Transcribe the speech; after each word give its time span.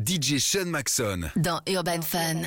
DJ 0.00 0.40
Sean 0.40 0.70
Maxon. 0.70 1.32
Dans 1.34 1.60
Urban 1.68 2.00
Fun. 2.02 2.46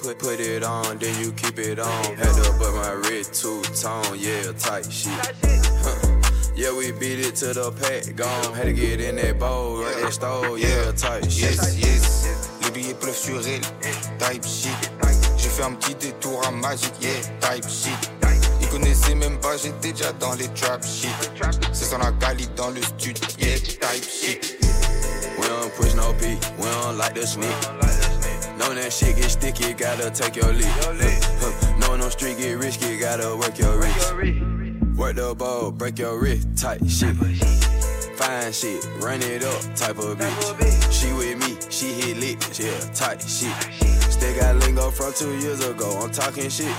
Put, 0.00 0.18
put 0.18 0.40
it 0.40 0.62
on, 0.62 0.98
then 0.98 1.20
you 1.20 1.32
keep 1.32 1.58
it 1.58 1.80
on. 1.80 2.04
Had 2.16 2.32
to 2.42 2.52
put 2.52 2.72
my 2.74 2.92
red 2.92 3.24
two 3.24 3.62
tone, 3.62 4.16
yeah, 4.16 4.52
tight 4.58 4.90
shit. 4.90 5.12
Huh. 5.42 6.20
Yeah, 6.54 6.76
we 6.76 6.92
beat 6.92 7.18
it 7.18 7.34
to 7.36 7.52
the 7.52 7.72
pack, 7.72 8.14
gone. 8.14 8.54
Had 8.54 8.66
to 8.66 8.72
get 8.72 9.00
in 9.00 9.16
that 9.16 9.38
bowl, 9.40 9.82
right 9.82 9.96
that 10.02 10.12
stove, 10.12 10.58
yeah, 10.58 10.92
tight 10.92 11.30
shit. 11.30 11.56
Yes, 11.56 11.78
yes. 11.78 12.19
Les 12.72 12.82
billets 12.82 12.94
type 14.18 14.44
shit. 14.44 14.70
J'ai 15.36 15.48
fait 15.48 15.62
un 15.64 15.72
petit 15.72 15.94
détour 15.96 16.46
à 16.46 16.52
Magic, 16.52 16.92
yeah, 17.00 17.10
type 17.40 17.68
shit. 17.68 18.12
Ils 18.60 18.68
connaissaient 18.68 19.16
même 19.16 19.38
pas, 19.40 19.56
j'étais 19.56 19.92
déjà 19.92 20.12
dans 20.12 20.34
les 20.34 20.46
trap 20.48 20.84
shit. 20.84 21.10
C'est 21.72 21.86
son 21.86 22.00
acali 22.00 22.48
dans 22.56 22.70
le 22.70 22.80
studio, 22.82 23.26
yeah, 23.40 23.56
type 23.56 24.04
shit. 24.08 24.58
We 25.38 25.48
don't 25.48 25.74
push 25.74 25.94
no 25.94 26.12
beat, 26.20 26.38
we 26.58 26.66
don't 26.66 26.96
like 26.96 27.14
the 27.14 27.26
sneak. 27.26 27.50
Know 28.58 28.72
that 28.74 28.92
shit 28.92 29.16
get 29.16 29.30
sticky, 29.30 29.74
gotta 29.74 30.10
take 30.10 30.36
your 30.36 30.52
lead. 30.52 30.66
Huh. 30.66 31.78
Know 31.80 31.96
no 31.96 32.08
street 32.08 32.38
get 32.38 32.56
risky, 32.56 32.98
gotta 32.98 33.36
work 33.36 33.58
your 33.58 33.80
wrist. 33.80 34.14
Work 34.96 35.16
the 35.16 35.34
ball, 35.36 35.72
break 35.72 35.98
your 35.98 36.20
wrist, 36.20 36.46
tight 36.56 36.88
shit. 36.88 37.16
Fine 38.20 38.52
shit, 38.52 38.86
run 39.00 39.22
it 39.22 39.42
up, 39.42 39.74
type 39.74 39.98
of 39.98 40.18
bitch. 40.18 40.92
She 40.92 41.10
with 41.14 41.38
me, 41.38 41.56
she 41.70 41.92
hit 41.92 42.16
lit, 42.18 42.58
yeah, 42.58 42.78
tight 42.92 43.22
shit. 43.22 43.52
Still 44.10 44.36
got 44.38 44.56
lingo 44.56 44.90
from 44.90 45.12
two 45.14 45.38
years 45.38 45.64
ago, 45.64 45.98
I'm 46.02 46.10
talking 46.10 46.50
shit. 46.50 46.74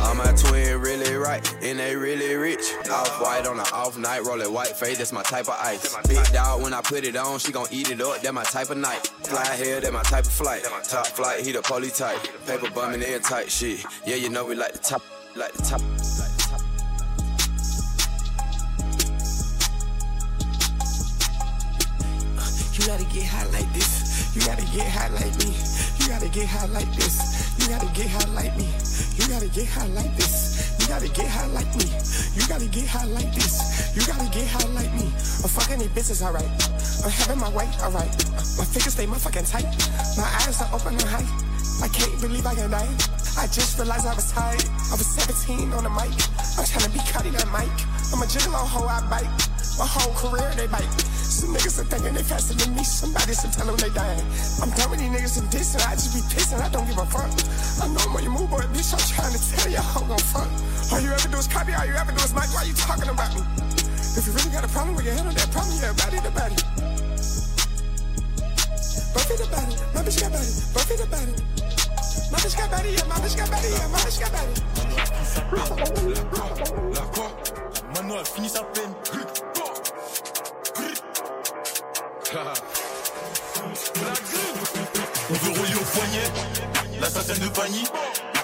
All 0.00 0.14
my 0.14 0.32
twin 0.32 0.80
really 0.80 1.14
right, 1.14 1.42
and 1.62 1.78
they 1.78 1.96
really 1.96 2.34
rich. 2.34 2.60
Off 2.90 3.20
white 3.22 3.46
on 3.46 3.58
an 3.58 3.66
off 3.72 3.96
night, 3.96 4.22
rolling 4.24 4.52
white 4.52 4.76
fade, 4.76 4.98
that's 4.98 5.12
my 5.12 5.22
type 5.22 5.48
of 5.48 5.56
ice. 5.60 5.96
Big 6.06 6.22
dog, 6.32 6.62
when 6.62 6.74
I 6.74 6.82
put 6.82 7.04
it 7.04 7.16
on, 7.16 7.38
she 7.38 7.52
gon' 7.52 7.68
eat 7.70 7.90
it 7.90 8.00
up, 8.00 8.20
that 8.20 8.34
my 8.34 8.44
type 8.44 8.70
of 8.70 8.76
night. 8.76 9.06
Fly 9.22 9.56
here, 9.56 9.80
that 9.80 9.92
my 9.92 10.02
type 10.02 10.26
of 10.26 10.32
flight. 10.32 10.62
Top 10.88 11.06
flight, 11.06 11.40
he 11.40 11.52
the 11.52 11.62
poly 11.62 11.90
type. 11.90 12.18
Paper 12.46 12.70
bumming 12.70 13.02
in 13.02 13.20
tight 13.22 13.50
shit. 13.50 13.84
Yeah, 14.06 14.16
you 14.16 14.28
know 14.28 14.44
we 14.44 14.54
like 14.54 14.72
the 14.72 14.78
top, 14.78 15.02
like 15.36 15.52
the 15.52 15.62
top, 15.62 15.80
like 15.80 15.88
the 15.88 16.48
top. 16.50 16.60
You 22.74 22.86
gotta 22.88 23.04
get 23.04 23.24
high 23.24 23.46
like 23.46 23.72
this. 23.72 24.03
You 24.34 24.40
gotta 24.40 24.66
get 24.74 24.90
high 24.90 25.14
like 25.14 25.38
me. 25.38 25.54
You 26.02 26.08
gotta 26.08 26.28
get 26.28 26.48
high 26.48 26.66
like 26.66 26.90
this. 26.98 27.54
You 27.58 27.68
gotta 27.68 27.86
get 27.94 28.10
high 28.10 28.26
like 28.34 28.56
me. 28.58 28.66
You 29.14 29.28
gotta 29.30 29.46
get 29.46 29.68
high 29.70 29.86
like 29.94 30.10
this. 30.16 30.74
You 30.80 30.88
gotta 30.88 31.08
get 31.08 31.28
high 31.30 31.46
like 31.54 31.70
me. 31.78 31.86
You 32.34 32.42
gotta 32.48 32.66
get 32.66 32.86
high 32.90 33.06
like 33.06 33.30
this. 33.30 33.94
You 33.94 34.02
gotta 34.02 34.26
get 34.34 34.46
high 34.50 34.66
like 34.74 34.92
me. 34.94 35.06
I'm 35.06 35.50
fucking 35.54 35.78
these 35.78 35.94
bitches, 35.94 36.18
alright. 36.26 36.50
I'm 37.06 37.14
having 37.14 37.38
my 37.38 37.48
way, 37.54 37.70
alright. 37.78 38.10
My 38.58 38.66
fingers 38.66 38.98
stay 38.98 39.06
motherfucking 39.06 39.46
tight. 39.46 39.70
My 40.18 40.26
eyes 40.42 40.58
are 40.62 40.70
open 40.74 40.98
and 40.98 41.06
high. 41.06 41.30
I 41.78 41.86
can't 41.94 42.20
believe 42.20 42.44
I 42.44 42.56
can 42.56 42.70
die. 42.70 42.90
I 43.38 43.46
just 43.46 43.78
realized 43.78 44.06
I 44.06 44.14
was 44.18 44.32
tired. 44.32 44.66
I 44.90 44.98
was 44.98 45.06
17 45.14 45.72
on 45.78 45.84
the 45.84 45.90
mic. 45.94 46.10
I'm 46.58 46.66
trying 46.66 46.86
to 46.86 46.90
be 46.90 46.98
cutting 47.06 47.38
that 47.38 47.46
mic. 47.54 47.70
I'm 48.10 48.18
a 48.18 48.26
gigolo 48.26 48.66
hoe, 48.66 48.90
I 48.90 48.98
bite. 49.06 49.30
My 49.78 49.86
whole 49.86 50.10
career 50.18 50.50
they 50.58 50.66
bite. 50.66 50.90
Some 51.34 51.50
niggas 51.50 51.82
are 51.82 51.88
thinking 51.90 52.14
they 52.14 52.22
faster 52.22 52.54
than 52.54 52.78
me. 52.78 52.84
Somebody 52.86 53.34
should 53.34 53.50
tell 53.50 53.66
them 53.66 53.74
they 53.82 53.90
dying. 53.90 54.22
I'm 54.62 54.70
done 54.78 54.86
with 54.94 55.02
these 55.02 55.10
niggas 55.10 55.42
and 55.42 55.50
dissing. 55.50 55.82
I 55.82 55.98
just 55.98 56.14
be 56.14 56.22
pissing. 56.30 56.62
I 56.62 56.70
don't 56.70 56.86
give 56.86 56.94
a 56.94 57.06
fuck. 57.10 57.26
I 57.82 57.90
know 57.90 58.06
when 58.14 58.22
you 58.22 58.30
move, 58.30 58.46
boy, 58.46 58.62
bitch. 58.70 58.94
I'm 58.94 59.02
trying 59.02 59.34
to 59.34 59.40
tell 59.42 59.66
you, 59.66 59.82
how 59.82 60.06
gon' 60.06 60.22
fuck. 60.30 60.46
All 60.94 61.02
you 61.02 61.10
ever 61.10 61.26
do 61.26 61.38
is 61.42 61.50
copy. 61.50 61.74
All 61.74 61.82
you 61.82 61.98
ever 61.98 62.14
do 62.14 62.22
is 62.22 62.30
mic. 62.38 62.46
Why 62.54 62.62
you 62.62 62.74
talking 62.78 63.10
about 63.10 63.34
me? 63.34 63.42
If 64.14 64.22
you 64.30 64.32
really 64.38 64.54
got 64.54 64.62
a 64.62 64.70
problem 64.70 64.94
with 64.94 65.10
your 65.10 65.14
handle 65.18 65.34
that 65.34 65.50
problem, 65.50 65.74
yeah, 65.82 65.90
body 65.98 66.22
to 66.22 66.30
body. 66.30 66.54
Buffy 69.10 69.34
the 69.34 69.46
body. 69.50 69.74
My 69.90 70.06
bitch 70.06 70.22
got 70.22 70.30
body. 70.30 70.54
Buffy 70.70 70.94
the 71.02 71.06
body. 71.10 71.34
My 72.30 72.38
bitch 72.38 72.54
got 72.54 72.70
body, 72.70 72.94
yeah, 72.94 73.10
my 73.10 73.18
bitch 73.18 73.34
got 73.34 73.50
body, 73.50 73.68
yeah, 73.74 73.90
my 73.90 73.98
bitch 74.06 74.22
got 74.22 74.30
body. 74.30 74.54
La 76.94 77.02
quoi 77.10 77.26
Mano 77.94 78.22
a 78.22 78.24
fini 78.24 78.48
sa 78.48 78.62
peine. 78.70 79.43
On 82.34 82.38
veut 85.34 85.50
rouler 85.56 85.74
au 85.74 85.84
poignet, 85.84 86.26
l'assassin 87.00 87.34
de 87.34 87.48
panier. 87.48 87.84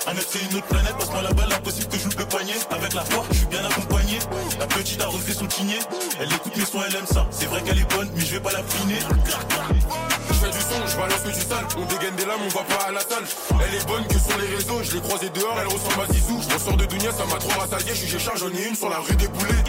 Un 0.07 0.13
autre 0.13 0.27
c'est 0.31 0.39
une 0.49 0.59
autre 0.59 0.67
planète, 0.67 0.97
passe-moi 0.97 1.23
la 1.23 1.33
balle, 1.33 1.53
impossible 1.53 1.89
que 1.89 1.99
je 1.99 2.05
le 2.07 2.25
panier. 2.25 2.55
Avec 2.71 2.95
la 2.95 3.05
foi, 3.05 3.25
je 3.33 3.39
suis 3.39 3.47
bien 3.47 3.65
accompagné. 3.65 4.21
La 4.61 4.67
petite 4.69 5.03
a 5.03 5.07
refait 5.07 5.33
son 5.33 5.47
tigné. 5.47 5.81
Elle 6.21 6.33
écoute 6.33 6.57
mes 6.57 6.65
sons, 6.65 6.79
elle 6.87 6.95
aime 6.95 7.07
ça. 7.07 7.27
C'est 7.33 7.47
vrai 7.47 7.63
qu'elle 7.63 7.79
est 7.79 7.95
bonne, 7.97 8.09
mais 8.15 8.21
je 8.21 8.35
vais 8.35 8.41
pas 8.41 8.53
la. 8.53 8.61
Je 8.61 10.35
fais 10.35 10.51
du 10.51 10.61
son, 10.61 10.87
je 10.87 10.97
balance 10.97 11.23
que 11.23 11.31
du 11.31 11.41
sale. 11.41 11.67
On 11.77 11.85
dégaine 11.87 12.15
des 12.15 12.27
lames, 12.27 12.43
on 12.45 12.49
va 12.49 12.63
pas 12.63 12.85
à 12.85 12.93
la 12.93 13.01
salle. 13.01 13.25
Elle 13.67 13.75
est 13.75 13.87
bonne 13.89 14.07
que 14.07 14.21
sur 14.21 14.39
les 14.39 14.55
réseaux, 14.55 14.85
je 14.85 14.93
l'ai 14.95 15.01
croisée 15.01 15.31
dehors, 15.31 15.59
elle 15.61 15.67
ressemble 15.67 16.07
à 16.09 16.13
Zizou. 16.13 16.41
Je 16.49 16.59
sors 16.59 16.77
de 16.77 16.85
Dunia, 16.87 17.11
ça 17.11 17.25
m'a 17.27 17.39
trop 17.39 17.59
rassasié. 17.59 17.93
Je 17.93 17.99
suis 17.99 18.09
Géchard, 18.09 18.37
j'en 18.37 18.51
ai 18.51 18.69
une 18.69 18.77
sur 18.77 18.89
la 18.89 18.99
rue 19.01 19.17
des 19.17 19.27
boulets. 19.27 19.65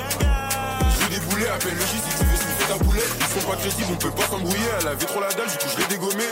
Boulets, 1.41 1.49
appelle 1.49 1.73
le 1.73 1.81
J 1.81 1.87
si 1.87 2.17
tu 2.17 2.25
veux 2.25 2.35
sniffer 2.37 2.67
ta 2.67 2.83
boulette. 2.83 3.15
Ils 3.19 3.41
sont 3.41 3.47
pas 3.47 3.55
crédibles, 3.55 3.87
on 3.91 3.95
peut 3.95 4.11
pas 4.11 4.27
s'embrouiller. 4.27 4.65
Elle 4.79 4.87
avait 4.87 5.05
trop 5.05 5.19
la 5.19 5.29
dalle, 5.29 5.47
du 5.47 5.57
coup 5.57 5.69
je 5.73 5.77
l'ai 5.81 5.87
dégommé. 5.87 6.23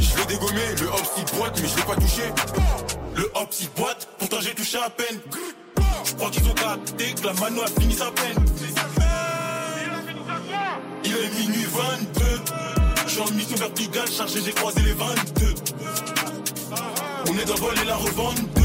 Je 0.00 0.16
l'ai 0.16 0.26
dégommé, 0.26 0.60
le 0.80 0.86
hop 0.88 1.02
s'y 1.14 1.36
boîte, 1.36 1.60
mais 1.60 1.68
je 1.68 1.76
l'ai 1.76 1.82
pas 1.82 1.94
touché. 1.94 2.22
Le 3.16 3.30
hop 3.34 3.52
s'y 3.52 3.68
boîte, 3.76 4.08
pourtant 4.18 4.38
j'ai 4.40 4.54
touché 4.54 4.78
à 4.78 4.90
peine. 4.90 5.20
Je 6.04 6.14
crois 6.14 6.30
qu'ils 6.30 6.48
ont 6.48 6.54
capté 6.54 7.14
que 7.14 7.26
la 7.26 7.32
mano 7.34 7.62
a 7.62 7.80
fini 7.80 7.94
sa 7.94 8.10
peine. 8.10 8.44
Il 11.04 11.12
est 11.12 11.38
minuit 11.40 11.66
22. 11.70 12.24
Je 13.06 13.10
suis 13.10 13.20
en 13.20 13.30
mission 13.32 13.56
verticale, 13.56 14.10
chargé, 14.10 14.40
j'ai 14.44 14.52
croisé 14.52 14.80
les 14.80 14.92
22. 14.92 15.54
On 17.30 17.38
est 17.38 17.44
dans 17.44 17.54
vol 17.54 17.74
et 17.80 17.84
la 17.84 17.96
revente 17.96 18.36
2, 18.36 18.42
revente 18.42 18.57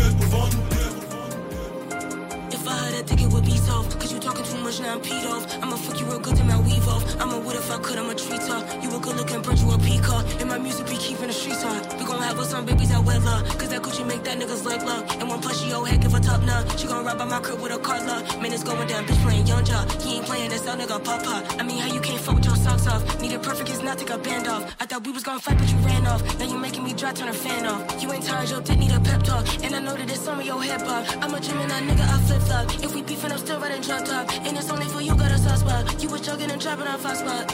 I 2.95 3.01
think 3.01 3.21
it 3.21 3.31
would 3.33 3.45
be 3.45 3.57
soft 3.57 3.99
Cause 3.99 4.11
you 4.11 4.19
talking 4.19 4.45
too 4.45 4.57
much 4.57 4.79
now 4.79 4.93
I'm 4.93 5.01
peed 5.01 5.25
off. 5.25 5.43
I'ma 5.61 5.75
fuck 5.77 5.99
you 5.99 6.05
real 6.05 6.19
good 6.19 6.35
till 6.35 6.45
my 6.45 6.59
weave 6.61 6.87
off. 6.87 7.03
I'ma 7.19 7.39
what 7.39 7.55
if 7.55 7.71
I 7.71 7.77
could, 7.79 7.97
I'm 7.97 8.09
a 8.09 8.15
treat 8.15 8.41
top. 8.41 8.63
You 8.83 8.95
a 8.95 8.99
good 8.99 9.15
looking 9.15 9.41
bird, 9.41 9.59
you 9.59 9.71
a 9.71 9.77
peacock. 9.79 10.25
And 10.39 10.49
my 10.49 10.57
music 10.57 10.87
be 10.87 10.97
keeping 10.97 11.27
the 11.27 11.33
streets 11.33 11.63
hot 11.63 11.97
have 12.23 12.39
us 12.39 12.49
some 12.49 12.65
babies 12.65 12.89
that 12.89 13.03
wedlock 13.03 13.45
Cause 13.59 13.69
that 13.69 13.81
Gucci 13.81 14.05
make 14.05 14.23
that 14.23 14.39
niggas 14.39 14.63
leg 14.65 14.81
lock 14.83 15.03
And 15.19 15.29
one 15.29 15.41
plus 15.41 15.61
she 15.61 15.73
old 15.73 15.87
head 15.87 16.01
give 16.01 16.13
a 16.13 16.19
top 16.19 16.41
nut. 16.43 16.79
She 16.79 16.87
gon' 16.87 17.05
ride 17.05 17.17
by 17.17 17.25
my 17.25 17.39
crib 17.39 17.59
with 17.61 17.71
a 17.71 17.77
car 17.77 17.99
lock 18.05 18.23
Man 18.41 18.51
it's 18.53 18.63
going 18.63 18.87
down, 18.87 19.05
bitch 19.05 19.21
playing 19.23 19.47
young 19.47 19.65
job. 19.65 19.89
He 20.01 20.17
ain't 20.17 20.25
playing, 20.25 20.49
that's 20.49 20.61
that 20.63 20.79
nigga 20.79 21.03
pop 21.03 21.21
I 21.59 21.63
mean 21.63 21.77
how 21.77 21.93
you 21.93 22.01
can't 22.01 22.19
fuck 22.19 22.35
with 22.35 22.45
your 22.45 22.55
socks 22.55 22.87
off? 22.87 23.01
Need 23.21 23.33
it 23.33 23.43
perfect, 23.43 23.69
it's 23.69 23.81
not 23.81 23.97
take 23.97 24.09
a 24.09 24.17
band 24.17 24.47
off. 24.47 24.63
I 24.79 24.85
thought 24.85 25.05
we 25.05 25.11
was 25.11 25.23
gon' 25.23 25.39
fight 25.39 25.57
but 25.57 25.69
you 25.71 25.77
ran 25.79 26.05
off. 26.07 26.21
Now 26.39 26.45
you 26.45 26.57
making 26.57 26.83
me 26.83 26.93
dry, 26.93 27.11
turn 27.11 27.29
a 27.29 27.33
fan 27.33 27.65
off. 27.65 28.01
You 28.01 28.11
ain't 28.13 28.23
tired, 28.23 28.49
your 28.49 28.61
dick 28.61 28.79
need 28.79 28.91
a 28.91 28.99
pep 28.99 29.23
talk. 29.23 29.43
And 29.63 29.75
I 29.75 29.79
know 29.79 29.95
that 29.95 30.09
it's 30.09 30.21
some 30.21 30.39
of 30.39 30.45
your 30.45 30.61
hip 30.61 30.81
hop 30.81 31.05
I'm 31.21 31.33
a 31.33 31.39
Gemini 31.39 31.79
nigga, 31.81 32.05
I 32.07 32.17
flip 32.27 32.41
flop 32.41 32.83
If 32.83 32.95
we 32.95 33.01
beefing, 33.01 33.31
I'm 33.31 33.37
still 33.37 33.59
riding 33.59 33.81
drop 33.81 34.05
top. 34.05 34.31
And 34.45 34.57
it's 34.57 34.69
only 34.69 34.87
for 34.87 35.01
you, 35.01 35.15
got 35.15 35.31
a 35.31 35.37
soft 35.37 35.59
spot. 35.59 36.01
You 36.01 36.09
was 36.09 36.21
jogging 36.21 36.51
and 36.51 36.61
trapping 36.61 36.87
on 36.87 36.99
fast 36.99 37.21
spot. 37.21 37.51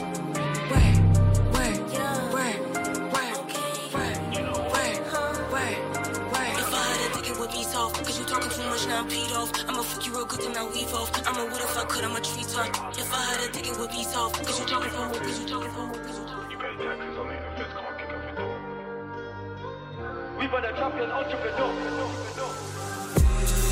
Where, 0.69 0.98
it 7.79 7.95
soft 7.95 8.05
Cause 8.05 8.19
you 8.19 8.25
talking 8.25 8.49
too 8.49 8.63
much, 8.69 8.87
now 8.87 8.99
I'm 8.99 9.09
peed 9.09 9.31
off. 9.35 9.51
I'ma 9.67 9.83
fuck 9.83 10.05
you 10.05 10.13
real 10.13 10.25
good, 10.25 10.41
then 10.41 10.57
I'll 10.57 10.69
weave 10.69 10.93
off. 10.93 11.11
I'ma 11.27 11.45
what 11.51 11.61
if 11.61 11.77
I 11.77 11.85
could, 11.85 12.03
I'ma 12.03 12.19
tree 12.19 12.43
top. 12.43 12.97
If 12.97 13.13
I 13.13 13.21
had 13.23 13.49
a 13.49 13.53
dick, 13.53 13.67
it 13.67 13.77
would 13.77 13.91
be 13.91 14.03
soft 14.03 14.45
Cause 14.45 14.59
you 14.59 14.65
talking 14.65 14.89
for 14.91 15.19
cause 15.19 15.39
you 15.39 15.47
talking 15.47 15.71
for 15.71 15.87
cause 15.91 16.19
you 16.19 16.25
talking 16.25 16.49
We 20.37 20.47
were 20.47 20.61
the 20.61 20.71
champion 20.79 21.11
entrepreneur. 21.11 21.69
We 21.69 21.77
was 21.77 21.77
flying 21.79 21.87
our 21.89 22.09
old 22.09 22.19
with 22.19 22.37
white, 22.39 22.39
was 22.39 22.39
building 22.39 22.57
lines, 22.75 23.49
now 23.49 23.59
it's 23.59 23.68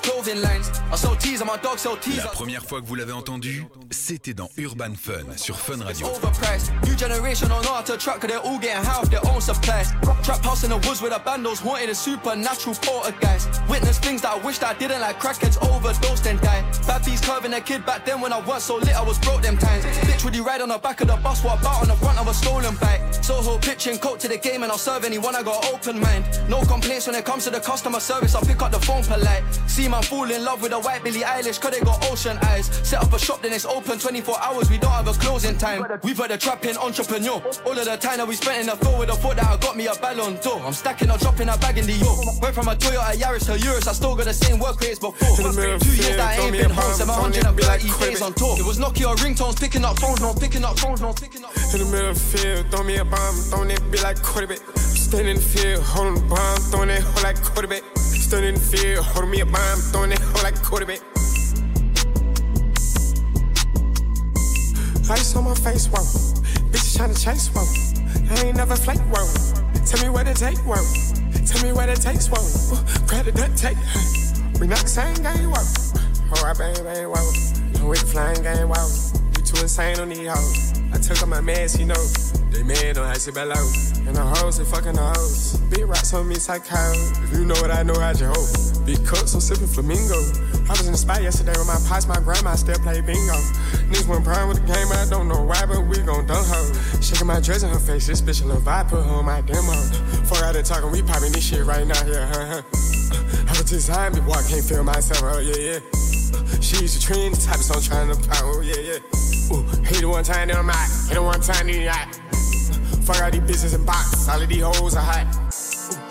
clothing 0.00 0.42
lines. 0.42 0.70
I 0.92 0.96
sell 0.96 1.14
teas 1.16 1.40
and 1.40 1.48
my 1.48 1.56
dog 1.58 1.78
sell 1.78 1.96
teas. 1.96 2.16
La 2.16 2.30
première 2.30 2.64
fois 2.64 2.80
que 2.80 2.86
vous 2.86 2.94
l'avez 2.94 3.12
entendu, 3.12 3.66
c'était 3.90 4.34
dans 4.34 4.48
Urban 4.58 4.94
Fun 4.94 5.36
sur 5.36 5.56
Fun 5.56 5.82
Radio. 5.84 6.06
Overpriced. 6.06 6.72
New 6.86 6.96
generation 6.96 7.48
don't 7.48 7.62
know 7.64 7.74
how 7.74 7.82
to 7.82 7.96
trap, 7.96 8.20
cause 8.20 8.30
they're 8.30 8.40
all 8.40 8.58
getting 8.58 8.82
high 8.82 9.00
off 9.00 9.10
their 9.10 9.24
own 9.26 9.40
supply. 9.40 9.84
Trap 10.22 10.44
house 10.44 10.64
in 10.64 10.70
the 10.70 10.78
woods 10.88 11.00
with 11.00 11.12
the 11.12 11.20
bandos 11.20 11.64
wanted 11.64 11.90
a 11.90 11.94
supernatural 11.94 12.74
poltergeist. 12.82 13.48
Witness 13.68 13.98
things 13.98 14.22
that 14.22 14.32
I 14.32 14.38
wished 14.44 14.64
I 14.64 14.74
didn't 14.74 15.00
like 15.00 15.20
crackheads 15.20 15.58
overdosed 15.70 16.26
and 16.26 16.40
die. 16.40 16.64
Bad 16.86 17.04
bees 17.04 17.20
curving 17.20 17.54
a 17.54 17.60
kid 17.60 17.84
back 17.84 18.04
then 18.04 18.20
when 18.20 18.32
I 18.32 18.40
was 18.40 18.64
so 18.64 18.76
lit, 18.76 18.96
I 18.96 19.02
was 19.02 19.18
broke 19.18 19.42
them 19.42 19.56
times. 19.58 19.84
Bitch, 19.84 20.24
would 20.24 20.34
you 20.34 20.44
ride 20.44 20.60
on 20.60 20.68
the 20.68 20.78
back 20.78 21.00
of 21.00 21.08
the 21.08 21.16
bus, 21.16 21.44
what 21.44 21.60
about 21.60 21.82
on 21.82 21.88
the 21.88 21.96
front 21.96 22.18
of 22.18 22.26
a 22.28 22.34
stolen 22.34 22.74
bike? 22.76 23.00
Soho 23.22 23.58
pitching 23.58 23.98
coat 23.98 24.20
to 24.20 24.28
the 24.28 24.38
game 24.38 24.62
and 24.62 24.72
I'll 24.72 24.78
serve 24.78 25.04
anyone. 25.04 25.34
I 25.34 25.42
got 25.42 25.64
open 25.72 26.00
mind. 26.00 26.24
No 26.48 26.62
complaints 26.62 27.06
when 27.06 27.16
it 27.16 27.24
comes 27.24 27.44
to 27.44 27.50
the 27.50 27.60
customer 27.76 28.00
service. 28.00 28.34
I'll 28.34 28.40
pick 28.40 28.62
up 28.62 28.72
the 28.72 28.80
phone 28.80 29.04
polite. 29.04 29.44
See 29.66 29.86
man 29.86 30.02
fall 30.02 30.30
in 30.30 30.42
love 30.42 30.62
with 30.62 30.72
a 30.72 30.80
white 30.80 31.04
Billie 31.04 31.20
Eilish, 31.20 31.60
cause 31.60 31.72
they 31.72 31.80
got 31.80 32.02
ocean 32.10 32.38
eyes. 32.44 32.66
Set 32.88 33.02
up 33.02 33.12
a 33.12 33.18
shop, 33.18 33.42
then 33.42 33.52
it's 33.52 33.66
open 33.66 33.98
24 33.98 34.40
hours. 34.40 34.70
We 34.70 34.78
don't 34.78 34.92
have 34.92 35.06
a 35.06 35.12
closing 35.12 35.58
time. 35.58 35.84
We 36.02 36.14
put 36.14 36.30
the 36.30 36.38
trap 36.38 36.64
in 36.64 36.78
entrepreneur. 36.78 37.36
All 37.66 37.78
of 37.78 37.84
the 37.84 37.98
time 37.98 38.16
that 38.16 38.26
we 38.26 38.34
spent 38.34 38.60
in 38.62 38.66
the 38.68 38.76
field 38.76 38.98
with 38.98 39.10
a 39.10 39.16
thought 39.16 39.36
that 39.36 39.44
I 39.44 39.58
got 39.58 39.76
me 39.76 39.88
a 39.88 39.94
ballon 39.96 40.38
d'or. 40.40 40.58
I'm 40.64 40.72
stacking 40.72 41.10
or 41.10 41.18
dropping 41.18 41.50
a 41.50 41.58
bag 41.58 41.76
in 41.76 41.84
the 41.84 41.92
yo. 41.92 42.16
Went 42.40 42.54
from 42.54 42.68
a 42.68 42.74
Toyota 42.74 43.12
Yaris 43.12 43.44
to 43.44 43.60
Urus, 43.60 43.86
I 43.86 43.92
still 43.92 44.16
got 44.16 44.24
the 44.24 44.32
same 44.32 44.58
work 44.58 44.80
rates 44.80 44.98
before. 44.98 45.36
Two 45.36 45.44
years 45.44 46.16
that 46.16 46.40
I 46.40 46.40
ain't 46.40 46.52
been 46.52 46.70
home, 46.70 46.94
730 46.94 48.00
days 48.00 48.22
on 48.22 48.32
tour. 48.32 48.56
It 48.58 48.64
was 48.64 48.78
Nokia 48.78 49.14
ringtones, 49.16 49.60
picking 49.60 49.84
up 49.84 49.98
phones, 49.98 50.22
no 50.22 50.32
picking 50.32 50.64
up 50.64 50.78
phones, 50.78 51.02
no 51.02 51.12
picking 51.12 51.44
up 51.44 51.52
In 51.74 51.80
the 51.80 51.88
middle 51.92 52.08
of 52.08 52.16
the 52.16 52.38
field, 52.38 52.70
throw 52.70 52.82
me 52.82 52.96
a 52.96 53.04
bomb, 53.04 53.34
throwing 53.52 53.68
that 53.68 53.80
bitch 53.92 54.02
like 54.02 54.22
quarterback. 54.22 54.60
Standing 55.06 55.36
in 55.36 55.36
the 55.36 55.42
field, 55.42 55.82
holding 55.84 56.14
the 56.14 56.34
bomb, 56.34 56.58
throwing 56.72 56.88
that 56.88 57.02
hoe 57.02 57.22
like 57.22 57.36
quarterback. 57.42 57.65
Standing 57.66 58.50
in 58.50 58.54
the 58.54 58.60
field, 58.60 59.04
holding 59.04 59.30
me 59.32 59.40
a 59.40 59.46
bomb, 59.46 59.78
throwing 59.90 60.10
that 60.10 60.20
hoe 60.20 60.42
like 60.44 60.54
a 60.54 60.60
quarterback. 60.60 61.00
Ice 65.10 65.34
on 65.34 65.44
my 65.44 65.54
face, 65.54 65.88
whoa. 65.88 65.98
Bitches 66.70 66.96
tryna 66.96 67.20
chase, 67.20 67.48
whoa. 67.52 67.66
I 68.30 68.46
ain't 68.46 68.56
never 68.56 68.76
flake, 68.76 69.00
whoa. 69.10 69.26
Tell 69.84 70.00
me 70.04 70.10
where 70.10 70.22
to 70.22 70.34
take, 70.34 70.58
whoa. 70.58 70.76
Tell 71.44 71.62
me 71.64 71.72
where 71.72 71.92
to 71.92 72.00
take, 72.00 72.22
whoa. 72.30 72.78
Grab 73.08 73.24
the 73.24 73.32
tape. 73.56 73.78
We 74.60 74.68
not 74.68 74.78
the 74.78 74.88
same 74.88 75.16
game, 75.16 75.50
whoa. 75.50 75.64
Oh, 76.36 76.46
I 76.46 76.54
bang, 76.54 76.84
bang, 76.84 77.08
whoa. 77.10 77.88
We 77.88 77.98
the 77.98 78.06
flying 78.06 78.42
game, 78.44 78.68
whoa. 78.68 79.15
Too 79.46 79.62
insane 79.62 80.00
on 80.00 80.08
these 80.08 80.26
hoes. 80.26 80.74
I 80.92 80.98
took 80.98 81.22
off 81.22 81.28
my 81.28 81.40
mask, 81.40 81.78
you 81.78 81.86
know. 81.86 82.04
They 82.50 82.62
mad 82.62 82.98
on 82.98 83.06
icy 83.06 83.30
below. 83.30 83.54
And 84.06 84.16
the 84.16 84.22
hoes, 84.22 84.58
they 84.58 84.64
fucking 84.64 84.94
the 84.94 85.02
hoes. 85.02 85.56
Big 85.70 85.86
rocks 85.86 86.12
on 86.14 86.26
me, 86.26 86.34
psycho. 86.34 86.74
If 87.22 87.32
you 87.32 87.44
know 87.44 87.54
what 87.62 87.70
I 87.70 87.82
know, 87.82 87.98
how'd 87.98 88.18
you 88.18 88.26
hope? 88.26 88.86
Big 88.86 89.04
cups, 89.06 89.34
I'm 89.34 89.40
sipping 89.40 89.66
flamingo. 89.66 90.18
I 90.66 90.74
was 90.74 90.86
in 90.86 90.92
the 90.92 90.98
spot 90.98 91.22
yesterday 91.22 91.54
with 91.58 91.66
my 91.66 91.78
pops, 91.86 92.06
my 92.06 92.18
grandma 92.18 92.54
still 92.54 92.78
play 92.78 93.00
bingo. 93.00 93.38
Niggas 93.90 94.08
went 94.08 94.24
prime 94.24 94.48
with 94.48 94.62
the 94.62 94.66
game, 94.66 94.86
I 94.90 95.06
don't 95.10 95.28
know 95.28 95.42
why, 95.42 95.62
but 95.66 95.86
we 95.86 95.98
gon' 96.02 96.26
dunk 96.26 96.46
her. 96.46 97.02
Shaking 97.02 97.26
my 97.26 97.40
dress 97.40 97.62
in 97.62 97.70
her 97.70 97.78
face, 97.78 98.06
this 98.06 98.22
bitch 98.22 98.42
a 98.42 98.46
little 98.46 98.62
vibe, 98.62 98.90
put 98.90 99.04
her 99.04 99.10
on 99.10 99.24
my 99.26 99.42
demo. 99.42 99.74
Fuck 100.26 100.42
out 100.42 100.54
there 100.54 100.62
talking, 100.62 100.90
we 100.90 101.02
popping 101.02 101.30
this 101.30 101.46
shit 101.46 101.64
right 101.66 101.86
now, 101.86 101.98
yeah, 102.06 102.26
huh, 102.30 102.46
huh. 102.46 102.62
I 103.46 103.52
was 103.58 103.70
designed, 103.70 104.14
boy, 104.24 104.32
I 104.32 104.42
can't 104.42 104.64
feel 104.64 104.82
myself, 104.82 105.22
oh, 105.22 105.38
yeah, 105.38 105.78
yeah. 105.78 105.78
She's 106.60 106.96
a 106.96 107.00
trend, 107.00 107.34
the 107.34 107.42
type 107.42 107.58
of 107.58 107.62
song 107.62 107.82
trying 107.82 108.10
to 108.10 108.18
oh, 108.42 108.60
yeah, 108.62 108.80
yeah. 108.80 109.25
Ooh, 109.52 109.62
hit 109.84 110.02
it 110.02 110.06
one 110.06 110.24
time, 110.24 110.48
then 110.48 110.56
I'm 110.56 110.68
out. 110.70 110.88
Hit 111.08 111.16
it 111.16 111.22
one 111.22 111.40
time, 111.40 111.66
then 111.66 111.82
you 111.82 111.88
out. 111.88 112.14
Fuck 113.04 113.22
all 113.22 113.30
these 113.30 113.40
bitches 113.42 113.74
in 113.74 113.84
box, 113.84 114.28
all 114.28 114.42
of 114.42 114.48
these 114.48 114.62
hoes 114.62 114.96
are 114.96 115.04
hot. 115.04 115.26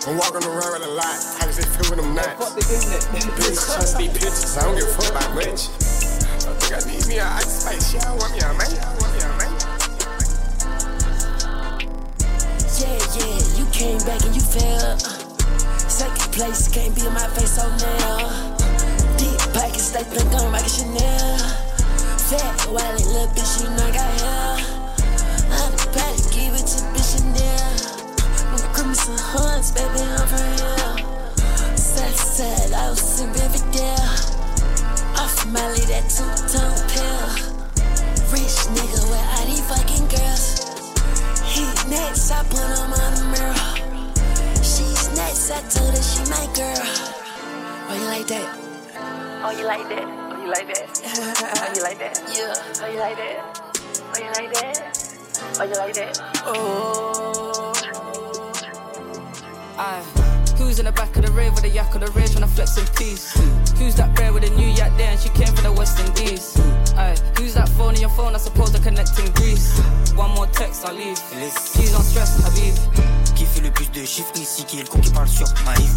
I'm 0.06 0.16
walking 0.16 0.48
around 0.48 0.72
with 0.80 0.88
a 0.88 0.92
lot. 0.92 1.18
How 1.36 1.46
does 1.46 1.58
it 1.58 1.66
feel 1.66 1.90
when 1.90 2.00
I'm 2.00 2.14
not? 2.14 2.38
Bitch, 2.38 3.58
trust 3.74 3.98
these 3.98 4.08
pictures. 4.08 4.56
I 4.56 4.62
don't 4.64 4.78
give 4.78 4.88
a 4.88 4.92
fuck 4.92 5.10
about 5.10 5.34
much. 5.34 5.68
I 6.46 6.54
think 6.56 6.72
I 6.72 6.80
need 6.88 7.06
me 7.08 7.18
a 7.18 7.26
ice 7.26 7.60
spice. 7.60 7.92
Yeah, 7.92 8.08
I 8.08 8.14
want 8.16 8.32
me 8.32 8.38
a 8.38 8.48
man. 8.54 8.70
I 8.70 8.94
want 9.02 9.12
me 9.12 9.20
a 9.20 9.28
man. 9.36 9.52
Yeah, 12.78 12.96
yeah, 13.18 13.36
you 13.58 13.66
came 13.72 13.98
back 14.06 14.24
and 14.24 14.34
you 14.34 14.40
fell. 14.40 14.96
Second 15.90 16.32
place, 16.32 16.68
can't 16.68 16.94
be 16.94 17.04
in 17.04 17.12
my 17.12 17.26
face, 17.34 17.58
oh, 17.60 17.66
so 17.66 17.84
now. 17.84 19.16
Deep 19.18 19.38
pockets, 19.52 19.90
they 19.90 20.04
think 20.04 20.32
I'm 20.32 20.52
rockin' 20.52 20.68
Chanel. 20.68 21.55
Fat, 22.26 22.66
wily 22.66 23.04
little 23.04 23.28
bitch, 23.38 23.62
you 23.62 23.70
know 23.70 23.86
I 23.86 23.90
got 23.94 24.10
hair. 24.18 24.58
I'm 25.46 25.70
the 25.78 25.86
patty, 25.94 26.26
give 26.34 26.58
it 26.58 26.66
to 26.66 26.82
bitch 26.90 27.14
Chanel. 27.14 27.86
Crimson 28.74 29.14
horns, 29.30 29.70
baby, 29.70 30.02
I'm 30.02 30.26
real. 30.34 31.36
Sad, 31.78 32.14
sad, 32.18 32.72
I 32.72 32.90
was 32.90 33.20
in 33.20 33.32
day. 33.70 33.94
Off 35.22 35.46
Molly, 35.46 35.86
that 35.86 36.10
two-tone 36.10 36.74
pill. 36.90 37.30
Rich 38.34 38.74
nigga 38.74 39.06
with 39.06 39.22
all 39.38 39.46
these 39.46 39.62
fucking 39.70 40.10
girls. 40.10 40.66
He 41.46 41.62
next, 41.88 42.32
I 42.32 42.42
put 42.50 42.58
him 42.58 42.90
on 42.90 43.14
the 43.14 43.24
mirror. 43.38 43.54
She's 44.66 45.14
next, 45.14 45.48
I 45.52 45.62
told 45.70 45.94
her 45.94 46.02
she 46.02 46.26
my 46.28 46.42
girl. 46.58 46.82
Oh, 47.86 47.94
you 47.94 48.06
like 48.10 48.26
that? 48.26 48.48
Oh, 49.44 49.56
you 49.56 49.64
like 49.64 49.88
that? 49.90 50.25
You 50.46 50.52
like 50.52 50.68
that? 50.68 50.86
Oh, 51.58 51.72
you 51.74 51.82
like 51.82 51.98
that? 51.98 52.22
Yeah. 52.30 52.54
Oh, 52.78 52.86
you 52.86 53.00
like 53.00 53.16
that? 53.16 53.58
Oh, 53.98 54.18
you 54.22 54.30
like 54.30 54.52
that? 54.54 54.78
Oh, 55.58 55.64
you 55.64 55.74
like 55.74 55.94
that? 55.94 56.20
Oh. 56.46 57.72
Aye. 59.76 60.04
Who's 60.56 60.78
in 60.78 60.84
the 60.84 60.92
back 60.92 61.16
of 61.16 61.26
the 61.26 61.32
rave 61.32 61.52
with 61.54 61.64
a 61.64 61.68
yak 61.68 61.92
of 61.96 62.00
the 62.00 62.12
rage 62.12 62.34
when 62.34 62.44
I 62.44 62.46
flex 62.46 62.78
in 62.78 62.86
peace? 62.94 63.34
Who's 63.76 63.96
that 63.96 64.14
bear 64.14 64.32
with 64.32 64.44
a 64.44 64.50
new 64.54 64.68
yak 64.68 64.96
there 64.96 65.10
and 65.10 65.18
she 65.18 65.30
came 65.30 65.48
from 65.52 65.64
the 65.64 65.72
West 65.72 65.98
Indies? 65.98 66.54
Aye. 66.94 67.16
Who's 67.38 67.54
that 67.54 67.68
phone 67.70 67.96
in 67.96 68.02
your 68.02 68.10
phone? 68.10 68.36
I 68.36 68.38
suppose 68.38 68.70
they're 68.70 68.80
connecting 68.80 69.26
Greece. 69.32 69.76
One 70.14 70.30
more 70.30 70.46
text, 70.46 70.86
I'll 70.86 70.94
leave. 70.94 71.18
Please 71.34 71.90
don't 71.90 72.06
stress, 72.06 72.38
Habib. 72.46 72.78
Qui 73.34 73.46
fait 73.46 73.62
le 73.62 73.72
plus 73.72 73.90
de 73.90 74.06
chiffres 74.06 74.30
ici, 74.36 74.64
qui 74.64 74.78
est 74.78 74.84
le 74.84 74.88
con 74.88 75.00
qui 75.00 75.10
parle 75.10 75.26
sur 75.26 75.48
Maïf 75.64 75.90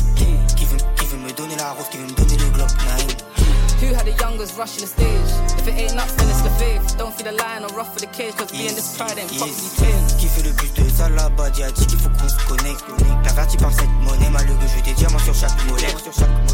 qui 0.58 0.66
veut, 0.66 0.82
qui 0.96 1.06
veut 1.06 1.20
me 1.20 1.32
donner 1.34 1.56
la 1.56 1.72
rose, 1.74 1.88
qui 1.90 1.98
veut 1.98 2.08
me 2.08 2.16
donner 2.16 2.36
le 2.36 2.50
globe, 2.50 2.68
Naïm 2.88 3.49
Who 3.80 3.94
had 3.96 4.06
the 4.06 4.16
youngest 4.20 4.58
rushing 4.58 4.82
the 4.82 4.88
stage? 4.88 5.32
If 5.58 5.68
it 5.68 5.76
ain't 5.80 5.96
nuts, 5.96 6.14
then 6.16 6.28
it's 6.28 6.42
the 6.42 6.50
faith. 6.60 6.98
Don't 6.98 7.14
feel 7.16 7.32
the 7.32 7.38
line 7.40 7.64
or 7.64 7.72
rough 7.72 7.94
for 7.94 8.02
the 8.02 8.12
cage, 8.12 8.36
cause 8.36 8.52
being 8.52 8.76
this 8.76 8.98
pride 8.98 9.18
ain't 9.18 9.32
fucking 9.32 9.56
yes. 9.56 10.16
Qui 10.20 10.28
fait 10.28 10.44
le 10.44 10.52
plus 10.52 10.68
de 10.76 10.90
ça 10.90 11.08
là-bas, 11.08 11.50
dit 11.52 11.64
dit 11.64 11.86
qu'il 11.88 12.00
faut 12.00 12.10
qu'on 12.10 12.28
se 12.28 12.46
connecte. 12.46 12.84
Perverti 13.24 13.58
par 13.58 13.72
cette 13.72 13.90
monnaie, 14.04 14.30
malheureux, 14.32 14.68
je 14.76 14.84
des 14.84 14.94
diamants 14.94 15.20
sur 15.20 15.34
chaque 15.34 15.56
mollet. 15.70 15.96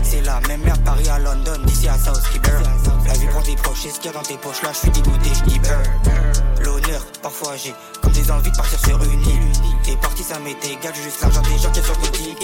C'est 0.03 0.21
la 0.21 0.39
même 0.47 0.61
merde, 0.61 0.83
Paris 0.83 1.09
à 1.09 1.17
London, 1.17 1.57
d'ici 1.65 1.87
à 1.87 1.97
South 1.97 2.21
Skipper 2.21 2.61
La 3.07 3.13
vie 3.13 3.27
prend 3.27 3.41
tes 3.41 3.55
proches, 3.55 3.79
c'est 3.81 3.89
ce 3.89 3.99
qu'il 3.99 4.11
y 4.11 4.13
a 4.13 4.17
dans 4.17 4.23
tes 4.23 4.37
poches 4.37 4.61
là, 4.61 4.69
je 4.71 4.77
suis 4.77 4.91
dégoûté, 4.91 5.29
je 5.47 6.63
L'honneur, 6.63 7.05
parfois 7.21 7.55
j'ai 7.57 7.73
comme 8.01 8.13
des 8.13 8.29
envies 8.29 8.51
de 8.51 8.55
partir 8.55 8.79
sur 8.79 9.03
une 9.03 9.21
île. 9.21 9.51
T'es 9.83 9.95
parti, 9.97 10.23
ça 10.23 10.37
m'est 10.39 10.51
égal, 10.63 10.93
juste 10.93 11.21
l'argent 11.21 11.41
des 11.41 11.57
gens 11.57 11.71
qui 11.71 11.79
sont 11.79 11.85
sur 11.85 11.99
côté 12.01 12.35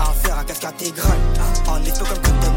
À 0.00 0.12
faire 0.12 0.38
un 0.38 0.44
casque 0.44 0.64
intégral, 0.64 1.18
en 1.68 1.82
espo 1.84 2.04
comme 2.04 2.22
Cotton 2.22 2.52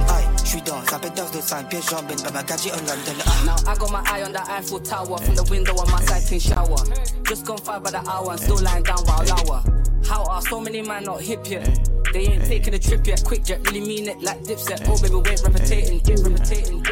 High 0.59 0.65
J'suis 0.65 0.71
dans 0.71 0.85
sa 0.85 0.99
pétasse 0.99 1.31
de 1.31 1.41
5 1.41 1.69
pieds, 1.69 1.79
j'emmène 1.89 2.21
pas 2.21 2.31
ma 2.31 2.43
gadget 2.43 2.73
en 2.73 2.77
London 2.77 3.13
Now 3.45 3.55
I 3.71 3.77
got 3.77 3.91
my 3.91 4.01
eye 4.05 4.23
on 4.23 4.31
the 4.31 4.41
Eiffel 4.49 4.79
Tower 4.79 5.17
From 5.17 5.35
the 5.35 5.49
window 5.49 5.73
on 5.77 5.89
my 5.91 6.01
side 6.05 6.25
clean 6.27 6.39
shower 6.39 6.77
Just 7.23 7.45
gone 7.45 7.57
five 7.57 7.83
by 7.83 7.91
the 7.91 8.01
hour 8.09 8.31
and 8.31 8.39
still 8.39 8.61
lying 8.61 8.83
down 8.83 8.97
while 9.05 9.21
I 9.21 9.41
lower 9.43 9.63
How 10.05 10.23
are 10.25 10.41
so 10.41 10.59
many 10.59 10.81
man 10.81 11.03
not 11.03 11.21
hip 11.21 11.49
yet? 11.49 11.89
They 12.13 12.21
ain't 12.21 12.45
taking 12.45 12.73
a 12.73 12.79
trip 12.79 13.05
yet, 13.05 13.23
quick 13.23 13.43
jet, 13.43 13.61
really 13.67 13.81
mean 13.81 14.07
it 14.07 14.19
like 14.21 14.39
dipset. 14.41 14.81
Oh 14.87 14.99
baby, 14.99 15.15
wait, 15.15 15.41
repetiting, 15.43 15.99
keep 15.99 16.17
repetiting. 16.25 16.83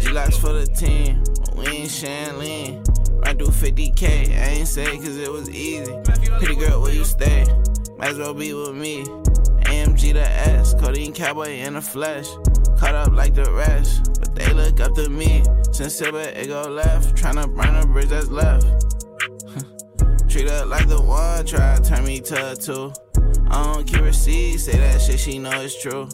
G-Locks 0.00 0.36
for 0.36 0.52
the 0.52 0.66
team, 0.66 1.22
we 1.56 1.66
ain't 1.68 1.90
sharing 1.90 2.38
lean. 2.38 2.82
Run 3.24 3.38
through 3.38 3.48
50k, 3.48 4.36
I 4.36 4.48
ain't 4.58 4.66
say 4.66 4.96
cause 4.96 5.16
it 5.16 5.30
was 5.30 5.48
easy. 5.50 5.92
Pretty 6.38 6.56
girl, 6.56 6.82
where 6.82 6.92
you 6.92 7.04
stay? 7.04 7.46
Might 7.96 8.08
as 8.08 8.18
well 8.18 8.34
be 8.34 8.52
with 8.52 8.74
me. 8.74 9.04
AMG 10.00 10.12
to 10.14 10.20
S, 10.22 10.74
codeine 10.74 11.12
cowboy 11.12 11.58
in 11.58 11.74
the 11.74 11.82
flesh. 11.82 12.26
Caught 12.78 12.94
up 12.94 13.12
like 13.12 13.34
the 13.34 13.50
rest, 13.52 14.18
but 14.18 14.34
they 14.34 14.50
look 14.52 14.80
up 14.80 14.94
to 14.94 15.10
me. 15.10 15.44
Sincere, 15.72 16.12
but 16.12 16.28
it 16.36 16.48
go 16.48 16.62
left. 16.62 17.14
Tryna 17.16 17.54
burn 17.54 17.76
a 17.76 17.86
bridge 17.86 18.08
that's 18.08 18.28
left. 18.28 18.64
Treat 20.30 20.48
her 20.48 20.64
like 20.64 20.88
the 20.88 21.00
one, 21.00 21.44
try 21.44 21.76
to 21.76 21.82
turn 21.82 22.04
me 22.04 22.20
to 22.20 22.52
a 22.52 22.56
two. 22.56 22.92
I 23.50 23.74
don't 23.74 23.86
keep 23.86 24.00
receipts, 24.00 24.64
say 24.64 24.78
that 24.78 25.02
shit, 25.02 25.20
she 25.20 25.38
know 25.38 25.50
it's 25.60 25.80
true. 25.82 26.08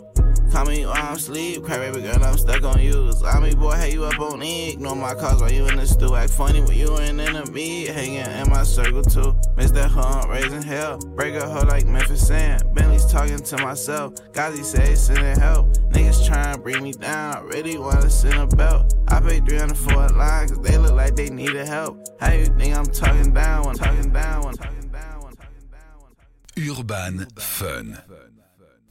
Call 0.52 0.66
me 0.66 0.86
while 0.86 0.94
I'm 0.96 1.16
asleep, 1.16 1.64
cry 1.64 1.78
baby 1.78 2.02
girl, 2.02 2.22
I'm 2.22 2.38
stuck 2.38 2.62
on 2.62 2.80
you. 2.80 3.12
Zombie 3.12 3.54
boy, 3.54 3.72
hey, 3.72 3.92
you 3.92 4.04
up 4.04 4.18
on 4.20 4.42
E. 4.42 4.72
Ignore 4.72 4.96
my 4.96 5.14
calls 5.14 5.40
while 5.40 5.52
you 5.52 5.66
in 5.68 5.76
the 5.76 5.86
stew. 5.86 6.14
Act 6.14 6.32
funny 6.32 6.60
when 6.60 6.76
you 6.76 6.94
an 6.96 7.20
enemy. 7.20 7.86
Hanging 7.86 8.16
in 8.18 8.48
my 8.48 8.62
circle 8.62 9.02
too. 9.02 9.34
Miss 9.56 9.70
that 9.72 9.90
hunt, 9.90 10.28
raising 10.30 10.62
hell. 10.62 10.98
Break 10.98 11.34
a 11.34 11.48
hoe 11.48 11.66
like 11.66 11.86
Memphis 11.86 12.26
Sand. 12.26 12.62
Bentley's 12.74 13.04
talking 13.06 13.38
to 13.38 13.58
myself. 13.58 14.14
Gazi 14.32 14.64
say 14.64 14.94
sending 14.94 15.38
help. 15.38 15.66
Niggas 15.90 16.26
trying 16.26 16.54
to 16.54 16.60
bring 16.60 16.82
me 16.82 16.92
down. 16.92 17.36
I 17.36 17.40
really 17.40 17.78
wanna 17.78 18.08
send 18.08 18.34
a 18.34 18.56
belt. 18.56 18.94
I 19.08 19.20
pay 19.20 19.40
300 19.40 19.76
for 19.76 19.92
a 20.04 20.12
line, 20.12 20.48
cause 20.48 20.60
they 20.60 20.78
look 20.78 20.92
like 20.92 21.16
they 21.16 21.28
needed 21.28 21.66
help. 21.66 22.06
How 22.20 22.32
you 22.32 22.46
think 22.46 22.76
I'm 22.76 22.86
talking 22.86 23.32
down 23.32 23.64
when 23.64 23.76
talking 23.76 24.12
down 24.12 24.44
when 24.44 24.54
talking 24.54 24.88
down 24.88 25.22
when 25.22 25.34
talking 25.34 25.68
down 25.70 26.00
when 26.00 26.68
Urban 26.72 27.26
Fun. 27.36 27.98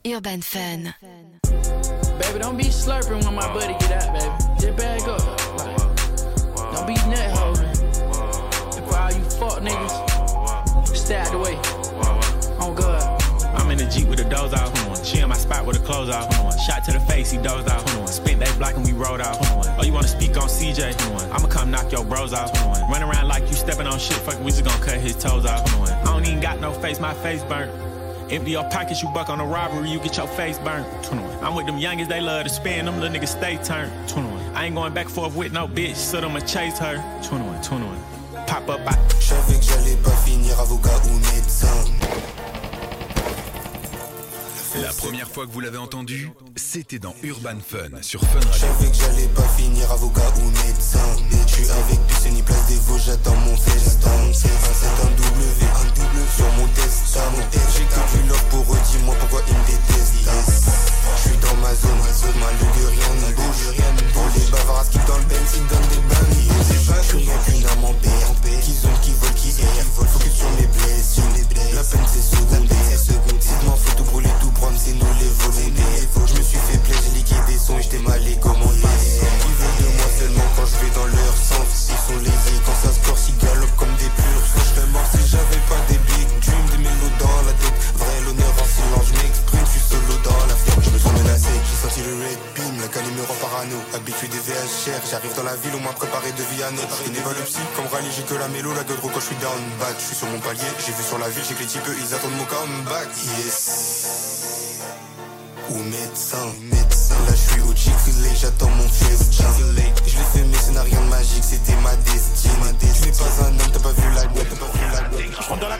Urban 0.06 0.42
Fun. 0.42 0.94
Baby, 1.42 2.38
don't 2.38 2.56
be 2.56 2.64
slurping 2.64 3.24
when 3.24 3.34
my 3.34 3.52
buddy 3.52 3.74
get 3.74 3.92
out, 3.92 4.12
baby. 4.12 4.60
Just 4.60 4.76
bag 4.76 5.02
up. 5.02 5.20
Don't 6.72 6.86
be 6.86 6.94
nut 6.94 7.30
holding. 7.30 7.74
For 8.86 8.96
all 8.96 9.12
you 9.12 9.24
fuck 9.30 9.62
niggas, 9.62 10.96
stay 10.96 11.16
out 11.16 11.30
the 11.32 11.38
way. 11.38 11.56
On 12.60 12.74
God. 12.74 13.22
I'm 13.54 13.70
in 13.70 13.78
the 13.78 13.86
Jeep 13.86 14.08
with 14.08 14.18
the 14.18 14.24
doors 14.24 14.52
off 14.52 14.88
on. 14.88 15.04
She 15.04 15.20
in 15.20 15.28
my 15.28 15.36
spot 15.36 15.66
with 15.66 15.78
the 15.78 15.86
clothes 15.86 16.10
off 16.10 16.38
on. 16.40 16.56
Shot 16.58 16.84
to 16.84 16.92
the 16.92 17.00
face, 17.00 17.30
he 17.30 17.38
dozed 17.38 17.68
off. 17.68 18.08
Spent 18.08 18.40
that 18.40 18.56
block 18.58 18.76
and 18.76 18.86
we 18.86 18.92
rode 18.92 19.20
off. 19.20 19.38
Oh, 19.78 19.82
you 19.84 19.92
wanna 19.92 20.08
speak 20.08 20.36
on 20.36 20.48
CJ? 20.48 20.94
I'ma 21.32 21.48
come 21.48 21.70
knock 21.70 21.92
your 21.92 22.04
bros 22.04 22.32
off. 22.32 22.52
Run 22.90 23.02
around 23.02 23.28
like 23.28 23.46
you 23.48 23.54
stepping 23.54 23.86
on 23.86 23.98
shit, 23.98 24.16
fuck, 24.18 24.38
we 24.40 24.50
just 24.50 24.64
gonna 24.64 24.84
cut 24.84 24.98
his 24.98 25.16
toes 25.16 25.46
off. 25.46 25.64
I 25.90 26.04
don't 26.04 26.26
even 26.26 26.40
got 26.40 26.60
no 26.60 26.72
face, 26.72 27.00
my 27.00 27.14
face 27.14 27.42
burnt. 27.44 27.70
Empty 28.28 28.50
your 28.50 28.64
pockets, 28.64 29.02
you 29.02 29.08
buck 29.10 29.28
on 29.28 29.38
a 29.38 29.44
robbery, 29.44 29.88
you 29.88 30.00
get 30.00 30.16
your 30.16 30.26
face 30.26 30.58
burnt. 30.58 30.84
I'm 31.42 31.54
with 31.54 31.66
them 31.66 31.78
youngest, 31.78 32.10
they 32.10 32.20
love 32.20 32.42
to 32.42 32.48
spin, 32.50 32.84
them 32.84 32.98
little 32.98 33.16
niggas 33.16 33.28
stay 33.28 33.56
turned. 33.62 33.92
I 34.56 34.64
ain't 34.64 34.74
going 34.74 34.92
back 34.92 35.06
and 35.06 35.14
forth 35.14 35.36
with 35.36 35.52
no 35.52 35.68
bitch, 35.68 35.94
so 35.94 36.18
I'ma 36.18 36.40
chase 36.40 36.76
her. 36.78 36.96
21, 37.22 37.62
21. 37.62 37.96
Pop 38.48 38.68
up, 38.68 38.80
I. 38.84 38.96
J'savais 39.20 39.58
que 39.58 39.64
j'allais 39.64 39.96
pas 40.02 40.10
finir 40.24 40.58
avocat 40.58 41.00
ou 41.06 41.14
médecin. 41.34 41.68
La 44.82 44.92
première 44.92 45.28
fois 45.28 45.46
que 45.46 45.52
vous 45.52 45.60
l'avez 45.60 45.78
entendu, 45.78 46.30
c'était 46.56 46.98
dans 46.98 47.14
Urban 47.22 47.58
Fun 47.64 48.02
sur 48.02 48.20
Fun 48.20 48.40
Radio. 48.40 48.52
J'savais 48.52 48.90
que 48.90 48.96
j'allais 48.96 49.28
pas 49.28 49.48
finir 49.56 49.90
avocat 49.90 50.32
ou 50.42 50.50
médecin. 50.66 50.98
Et 51.30 51.46
tu 51.46 51.62
avec 51.62 52.06
Puceni, 52.08 52.42
place 52.42 52.66
des 52.66 52.74
Vosges, 52.74 53.06
j'attends 53.06 53.36
mon 53.36 53.56
festin. 53.56 54.10
C'est 54.32 54.48
un, 54.48 54.74
c'est 54.74 55.02
un 55.02 55.10
W, 55.10 55.64
un 55.64 55.88
double 55.94 56.26
sur 56.34 56.52
mon 56.58 56.66
destin. 56.74 57.05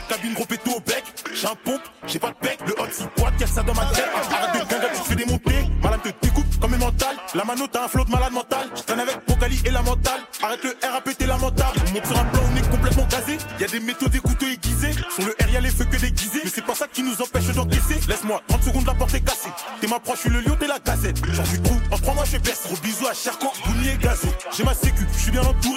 Cabine, 0.07 0.33
gros 0.33 0.45
péto 0.45 0.71
au 0.71 0.79
bec. 0.79 1.03
J'ai 1.33 1.47
un 1.47 1.55
pompe, 1.63 1.81
j'ai 2.07 2.19
pas 2.19 2.29
de 2.29 2.35
bec. 2.41 2.59
Le 2.65 2.73
hot 2.73 2.87
6 2.91 3.03
boîte, 3.17 3.33
y'a 3.39 3.47
ça 3.47 3.63
dans 3.63 3.73
ma 3.73 3.85
tête. 3.85 4.05
Arrête 4.31 4.53
de 4.53 4.69
guinga, 4.69 4.87
tu 4.93 5.01
te 5.01 5.07
fais 5.07 5.15
démonter. 5.15 5.69
Malade 5.83 6.01
te 6.03 6.25
découpe 6.25 6.59
comme 6.59 6.73
un 6.73 6.77
mental. 6.77 7.15
La 7.35 7.43
mano, 7.43 7.67
t'as 7.71 7.85
un 7.85 7.87
flot 7.87 8.05
de 8.05 8.11
malade 8.11 8.33
mental. 8.33 8.67
Je 8.75 8.93
avec 8.93 9.27
Bocali 9.27 9.61
et 9.65 9.71
la 9.71 9.81
mentale. 9.81 10.21
Arrête 10.41 10.63
le 10.63 10.71
R 10.71 10.95
à 10.95 11.01
péter 11.01 11.25
la 11.25 11.37
mentale. 11.37 11.73
On 11.87 11.91
monte 11.93 12.05
sur 12.05 12.19
un 12.19 12.25
plan, 12.25 12.41
on 12.51 12.57
est 12.57 12.69
complètement 12.69 13.07
gazé. 13.09 13.37
Y'a 13.59 13.67
des 13.67 13.79
métaux, 13.79 14.07
des 14.07 14.19
couteaux 14.19 14.47
aiguisés. 14.47 14.91
Sur 14.91 15.25
le 15.25 15.35
R, 15.43 15.49
y'a 15.49 15.61
les 15.61 15.69
feux 15.69 15.85
que 15.85 15.97
déguisés. 15.97 16.41
Mais 16.43 16.49
c'est 16.49 16.65
pas 16.65 16.75
ça 16.75 16.87
qui 16.91 17.03
nous 17.03 17.21
empêche 17.21 17.47
d'encaisser. 17.53 17.99
Laisse-moi 18.07 18.41
30 18.47 18.63
secondes, 18.63 18.87
la 18.87 18.93
porte 18.93 19.13
est 19.13 19.21
cassée. 19.21 19.49
T'es 19.81 19.87
ma 19.87 19.99
proche, 19.99 20.17
je 20.17 20.21
suis 20.21 20.29
le 20.29 20.41
lion, 20.41 20.55
t'es 20.59 20.67
la 20.67 20.79
gazette. 20.79 21.17
J'en 21.31 21.43
du 21.43 21.61
trou, 21.61 21.77
en 21.91 21.97
3 21.97 22.13
mois, 22.13 22.25
je 22.25 22.37
baisse. 22.37 22.63
Gros 22.65 22.77
bisous 22.77 23.07
à 23.07 23.13
Cherko, 23.13 23.47
Bouni 23.65 23.89
et 23.89 23.97
Gazo. 23.97 24.27
J'ai 24.55 24.63
ma 24.63 24.73
sécu, 24.73 25.05
je 25.13 25.19
suis 25.19 25.31
bien 25.31 25.41
entouré. 25.41 25.76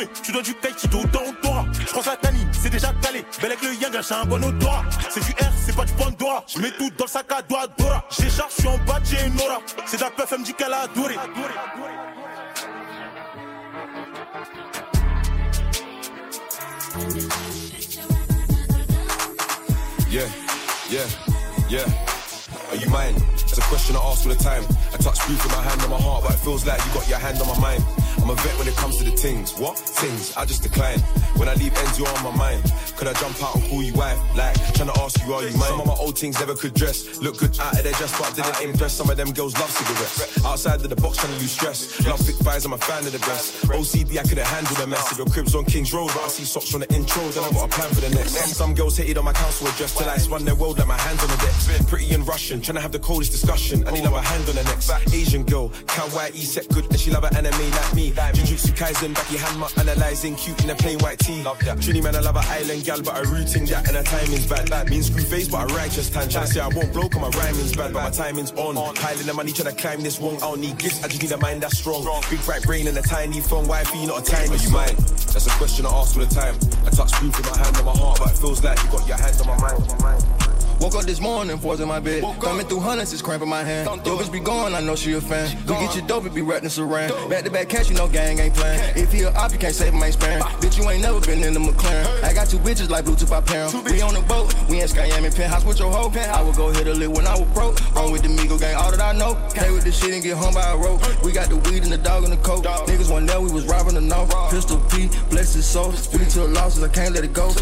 J'ai 4.02 4.14
un 4.14 4.24
bon 4.24 4.42
odorat. 4.42 4.84
C'est 5.10 5.20
du 5.20 5.32
R, 5.32 5.52
c'est 5.66 5.76
pas 5.76 5.84
du 5.84 5.92
Pandora. 5.92 6.42
Je 6.46 6.58
mets 6.58 6.70
tout 6.70 6.90
dans 6.96 7.04
le 7.04 7.10
sac 7.10 7.30
à 7.32 7.42
dos 7.42 7.56
Dora. 7.76 8.04
J'écharge, 8.10 8.52
je 8.56 8.62
suis 8.62 8.68
en 8.68 8.78
bas, 8.78 8.98
j'ai 9.04 9.26
une 9.26 9.38
aura. 9.40 9.60
C'est 9.84 9.98
de 9.98 10.02
la 10.02 10.10
elle 10.30 10.38
me 10.38 10.44
dit 10.44 10.54
qu'elle 10.54 10.72
a 10.72 10.82
adoré. 10.82 11.16
Yeah, 20.10 20.26
yeah, 20.90 21.06
yeah. 21.68 21.99
Question 23.70 23.94
I 23.94 24.00
ask 24.02 24.26
all 24.26 24.34
the 24.34 24.42
time. 24.42 24.64
I 24.92 24.96
touch 24.98 25.20
proof 25.20 25.38
with 25.44 25.54
my 25.54 25.62
hand 25.62 25.80
on 25.82 25.90
my 25.90 26.00
heart, 26.02 26.24
but 26.24 26.34
it 26.34 26.42
feels 26.42 26.66
like 26.66 26.84
you 26.84 26.92
got 26.92 27.08
your 27.08 27.20
hand 27.22 27.38
on 27.38 27.46
my 27.46 27.58
mind. 27.60 27.84
I'm 28.18 28.28
a 28.28 28.34
vet 28.34 28.58
when 28.58 28.66
it 28.66 28.74
comes 28.74 28.98
to 28.98 29.04
the 29.04 29.14
things. 29.14 29.54
What? 29.54 29.78
Things. 29.78 30.36
I 30.36 30.44
just 30.44 30.62
decline. 30.64 30.98
When 31.38 31.48
I 31.48 31.54
leave 31.54 31.72
ends, 31.78 31.96
you're 31.96 32.10
on 32.10 32.24
my 32.24 32.34
mind. 32.34 32.66
Could 32.98 33.06
I 33.06 33.14
jump 33.14 33.40
out 33.40 33.54
and 33.54 33.64
call 33.70 33.82
you 33.82 33.94
wife? 33.94 34.18
Like, 34.34 34.58
trying 34.74 34.90
to 34.90 34.96
ask 35.00 35.22
you, 35.24 35.32
are 35.32 35.42
you 35.46 35.56
mine? 35.56 35.70
Some 35.70 35.80
of 35.80 35.86
my 35.86 35.94
old 36.02 36.18
things 36.18 36.38
never 36.38 36.54
could 36.54 36.74
dress. 36.74 37.22
Look 37.22 37.38
good 37.38 37.58
out 37.60 37.78
of 37.78 37.84
their 37.86 37.94
dress, 37.94 38.12
but 38.18 38.26
I 38.26 38.32
didn't 38.34 38.70
impress. 38.70 38.92
Some 38.92 39.08
of 39.08 39.16
them 39.16 39.30
girls 39.32 39.54
love 39.54 39.70
cigarettes. 39.70 40.44
Outside 40.44 40.82
of 40.82 40.90
the 40.90 40.96
box, 40.96 41.18
trying 41.18 41.32
to 41.32 41.38
lose 41.38 41.52
stress. 41.52 42.04
Love 42.04 42.20
thick 42.20 42.36
thighs, 42.42 42.66
I'm 42.66 42.74
a 42.74 42.78
fan 42.78 43.06
of 43.06 43.12
the 43.12 43.22
best. 43.30 43.62
OCD, 43.70 44.18
I 44.18 44.22
couldn't 44.26 44.46
handle 44.46 44.74
the 44.74 44.86
mess. 44.88 45.12
If 45.12 45.18
your 45.18 45.28
crib's 45.28 45.54
on 45.54 45.64
King's 45.64 45.94
Road, 45.94 46.10
but 46.12 46.24
I 46.24 46.28
see 46.28 46.44
socks 46.44 46.68
from 46.68 46.80
the 46.80 46.92
intro, 46.92 47.22
then 47.30 47.44
I 47.44 47.50
got 47.52 47.70
a 47.70 47.72
plan 47.72 47.88
for 47.94 48.02
the 48.02 48.10
next. 48.10 48.34
Some 48.58 48.74
girls 48.74 48.96
hated 48.98 49.16
on 49.16 49.24
my 49.24 49.32
council 49.32 49.68
address 49.68 49.96
till 49.96 50.10
I 50.10 50.18
spun 50.18 50.44
their 50.44 50.56
world 50.56 50.78
like 50.78 50.88
my 50.88 50.98
hands 50.98 51.22
on 51.22 51.30
the 51.30 51.36
deck. 51.38 51.86
Pretty 51.86 52.12
and 52.12 52.26
Russian, 52.26 52.60
trying 52.60 52.76
to 52.76 52.82
have 52.82 52.92
the 52.92 52.98
coldest 52.98 53.30
discussion. 53.30 53.59
I 53.86 53.90
need 53.92 54.04
love 54.04 54.14
a 54.14 54.20
hand 54.20 54.48
on 54.48 54.54
the 54.56 54.64
next. 54.64 54.90
Asian 55.14 55.44
girl, 55.44 55.72
E 56.34 56.44
set 56.44 56.68
good, 56.68 56.86
and 56.86 56.98
she 56.98 57.10
love 57.10 57.24
an 57.24 57.36
anime 57.36 57.70
like 57.70 57.94
me. 57.94 58.10
Jujutsu 58.10 58.72
Kaisen, 58.76 59.14
backy 59.14 59.36
hand 59.36 59.62
analyzing, 59.78 60.34
cute 60.34 60.64
in 60.64 60.70
a 60.70 60.74
plain 60.74 60.98
white 60.98 61.18
tee. 61.18 61.42
Trini 61.42 62.02
man, 62.02 62.16
I 62.16 62.20
love 62.20 62.36
an 62.36 62.44
island 62.46 62.84
gal, 62.84 63.00
but 63.02 63.14
I 63.14 63.22
routing 63.22 63.66
that 63.66 63.86
and 63.86 63.96
her 63.96 64.02
timing's 64.02 64.46
bad. 64.46 64.90
Mean 64.90 65.02
screw 65.02 65.22
face, 65.22 65.48
but 65.48 65.70
a 65.70 65.74
righteous 65.74 66.10
tan. 66.10 66.28
Tryna 66.28 66.46
say 66.46 66.60
I 66.60 66.68
won't 66.68 66.92
blow, 66.92 67.08
cause 67.08 67.20
my 67.20 67.28
rhyming's 67.38 67.76
bad, 67.76 67.92
but 67.92 68.02
my 68.02 68.10
timing's 68.10 68.52
on. 68.52 68.74
Piling 68.94 69.26
the 69.26 69.34
money, 69.34 69.52
tryna 69.52 69.76
climb 69.76 70.00
this 70.00 70.20
wrong. 70.20 70.36
I 70.36 70.40
don't 70.40 70.60
need 70.60 70.78
gifts, 70.78 71.02
I 71.04 71.08
just 71.08 71.22
need 71.22 71.32
a 71.32 71.38
mind 71.38 71.62
that's 71.62 71.78
strong. 71.78 72.04
Big 72.30 72.42
bright 72.44 72.62
brain 72.62 72.88
and 72.88 72.96
a 72.96 73.02
tiny 73.02 73.40
phone, 73.40 73.66
wifey, 73.68 74.06
not 74.06 74.26
a 74.26 74.30
tiny. 74.30 74.54
Are 74.54 74.56
you 74.56 74.70
mine? 74.70 74.96
That's 74.96 75.46
a 75.46 75.50
question 75.50 75.86
I 75.86 75.90
ask 75.90 76.16
all 76.16 76.24
the 76.24 76.34
time. 76.34 76.56
I 76.86 76.90
touch 76.90 77.12
proof 77.12 77.36
with 77.36 77.50
my 77.50 77.56
hand 77.56 77.76
on 77.76 77.84
my 77.84 77.96
heart, 77.96 78.18
but 78.18 78.32
it 78.32 78.38
feels 78.38 78.64
like 78.64 78.82
you 78.82 78.90
got 78.90 79.06
your 79.06 79.16
hand 79.16 79.40
on 79.40 79.46
my 79.46 79.58
mind. 79.58 80.49
Woke 80.80 80.94
up 80.94 81.04
this 81.04 81.20
morning, 81.20 81.58
fours 81.58 81.80
in 81.80 81.88
my 81.88 82.00
bed. 82.00 82.24
Coming 82.40 82.66
through 82.66 82.80
hundreds, 82.80 83.12
it's 83.12 83.20
cramping 83.20 83.50
my 83.50 83.62
hand. 83.62 83.86
Yo, 84.06 84.16
bitch 84.16 84.32
be 84.32 84.40
gone, 84.40 84.74
I 84.74 84.80
know 84.80 84.96
she 84.96 85.12
a 85.12 85.20
fan. 85.20 85.54
We 85.66 85.74
get 85.74 85.94
you 85.94 86.00
dope, 86.02 86.24
it 86.24 86.32
be 86.32 86.40
wrapped 86.40 86.64
in 86.64 86.70
saran. 86.70 87.10
Back 87.28 87.44
to 87.44 87.50
back 87.50 87.68
catch, 87.68 87.90
you 87.90 87.96
know 87.96 88.08
gang 88.08 88.38
ain't 88.38 88.54
playing. 88.54 88.96
If 88.96 89.12
he 89.12 89.22
a 89.22 89.32
op, 89.32 89.52
you 89.52 89.58
can't 89.58 89.74
save 89.74 89.92
him, 89.92 90.02
ain't 90.02 90.14
sparing. 90.14 90.42
Bitch, 90.42 90.78
you 90.78 90.88
ain't 90.88 91.02
never 91.02 91.20
been 91.20 91.44
in 91.44 91.52
the 91.52 91.60
McLaren. 91.60 92.24
I 92.24 92.32
got 92.32 92.48
two 92.48 92.58
bitches 92.58 92.88
like 92.88 93.04
Bluetooth, 93.04 93.30
I 93.30 93.42
pair 93.42 93.66
'em. 93.66 93.84
We 93.84 94.00
on 94.00 94.14
the 94.14 94.22
boat, 94.22 94.54
we 94.70 94.80
in 94.80 94.88
Skyam 94.88 95.22
penthouse 95.36 95.64
with 95.66 95.78
your 95.78 95.92
hoe. 95.92 96.10
I 96.10 96.42
would 96.42 96.56
go 96.56 96.70
hit 96.70 96.86
a 96.86 96.94
lick 96.94 97.10
when 97.10 97.26
I 97.26 97.38
was 97.38 97.48
broke. 97.52 97.78
On 97.94 98.10
with 98.10 98.22
the 98.22 98.28
Migo 98.28 98.58
gang, 98.58 98.74
all 98.76 98.90
that 98.90 99.02
I 99.02 99.12
know. 99.12 99.34
Play 99.50 99.70
with 99.70 99.84
the 99.84 99.92
shit 99.92 100.14
and 100.14 100.22
get 100.22 100.38
hung 100.38 100.54
by 100.54 100.70
a 100.70 100.76
rope. 100.78 101.02
We 101.22 101.32
got 101.32 101.50
the 101.50 101.56
weed 101.56 101.82
and 101.82 101.92
the 101.92 101.98
dog 101.98 102.24
and 102.24 102.32
the 102.32 102.38
coke. 102.38 102.64
Niggas 102.64 103.10
one 103.10 103.26
there, 103.26 103.40
we 103.40 103.52
was 103.52 103.66
robbing 103.66 103.96
the 103.96 104.00
no. 104.00 104.26
Pistol 104.50 104.78
P, 104.88 105.10
bless 105.28 105.52
his 105.52 105.66
soul. 105.66 105.92
Speak 105.92 106.28
to 106.30 106.40
the 106.40 106.48
losses, 106.48 106.82
I 106.82 106.88
can't 106.88 107.14
let 107.14 107.24
it 107.24 107.34
go. 107.34 107.52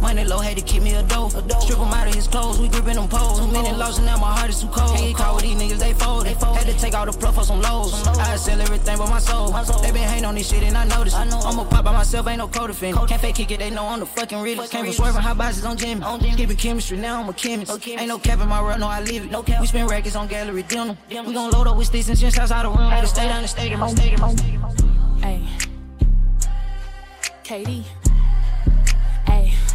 Money 0.00 0.24
low, 0.24 0.38
had 0.38 0.56
to 0.56 0.62
keep 0.62 0.82
me 0.82 0.94
a 0.94 1.02
dope. 1.02 1.32
Strip 1.32 1.78
him 1.78 1.88
out 1.88 2.08
of 2.08 2.14
his 2.14 2.26
clothes, 2.26 2.58
we 2.58 2.68
gripping 2.68 2.94
them 2.94 3.08
poles. 3.08 3.40
Too 3.40 3.48
many 3.52 3.72
lost 3.76 3.98
and 3.98 4.06
now 4.06 4.16
my 4.16 4.32
heart 4.32 4.50
is 4.50 4.60
too 4.60 4.68
cold. 4.68 4.96
Can't 4.96 5.08
get 5.08 5.16
caught 5.16 5.34
with 5.34 5.44
these 5.44 5.56
niggas, 5.60 5.78
they 5.78 5.92
folded. 5.92 6.36
Had 6.36 6.66
to 6.66 6.78
take 6.78 6.94
all 6.94 7.06
the 7.06 7.12
fluff 7.12 7.34
for 7.34 7.44
some 7.44 7.60
lows. 7.60 8.06
I 8.06 8.36
sell 8.36 8.60
everything 8.60 8.98
but 8.98 9.08
my 9.10 9.18
soul. 9.18 9.50
They 9.82 9.90
been 9.90 10.08
hating 10.08 10.24
on 10.24 10.34
this 10.34 10.48
shit 10.48 10.62
and 10.62 10.76
I 10.76 10.84
noticed. 10.84 11.16
I'ma 11.16 11.64
pop 11.64 11.84
by 11.84 11.92
myself, 11.92 12.26
ain't 12.28 12.38
no 12.38 12.48
co-defendant. 12.48 13.08
Can't 13.08 13.20
fake 13.20 13.34
kick 13.34 13.50
it, 13.50 13.58
they 13.58 13.70
know 13.70 13.86
I'm 13.86 14.00
the 14.00 14.06
fucking 14.06 14.40
realest. 14.40 14.72
Came 14.72 14.84
from 14.84 14.94
swerving 14.94 15.22
hot 15.22 15.36
boxes 15.36 15.64
on 15.64 15.76
Jimmy. 15.76 16.04
Keeping 16.36 16.56
chemistry, 16.56 16.96
now 16.96 17.20
I'm 17.20 17.28
a 17.28 17.32
chemist. 17.32 17.86
Ain't 17.86 18.08
no 18.08 18.18
cap 18.18 18.40
in 18.40 18.48
my 18.48 18.60
run, 18.60 18.80
no, 18.80 18.86
I 18.86 19.00
live 19.00 19.26
it. 19.32 19.60
We 19.60 19.66
spend 19.66 19.90
records 19.90 20.16
on 20.16 20.28
gallery 20.28 20.62
denim. 20.62 20.96
We 21.08 21.32
gon' 21.32 21.50
load 21.50 21.66
up 21.66 21.76
with 21.76 21.88
sticks 21.88 22.08
and 22.08 22.18
shit 22.18 22.38
outside 22.38 22.64
the 22.64 22.70
room. 22.70 22.90
Had 22.90 23.00
to 23.00 23.06
stay 23.06 23.26
down 23.28 23.42
the 23.42 23.48
stadium, 23.48 23.88
stadium. 23.88 24.36
Hey. 25.20 25.42
Katie. 27.42 27.84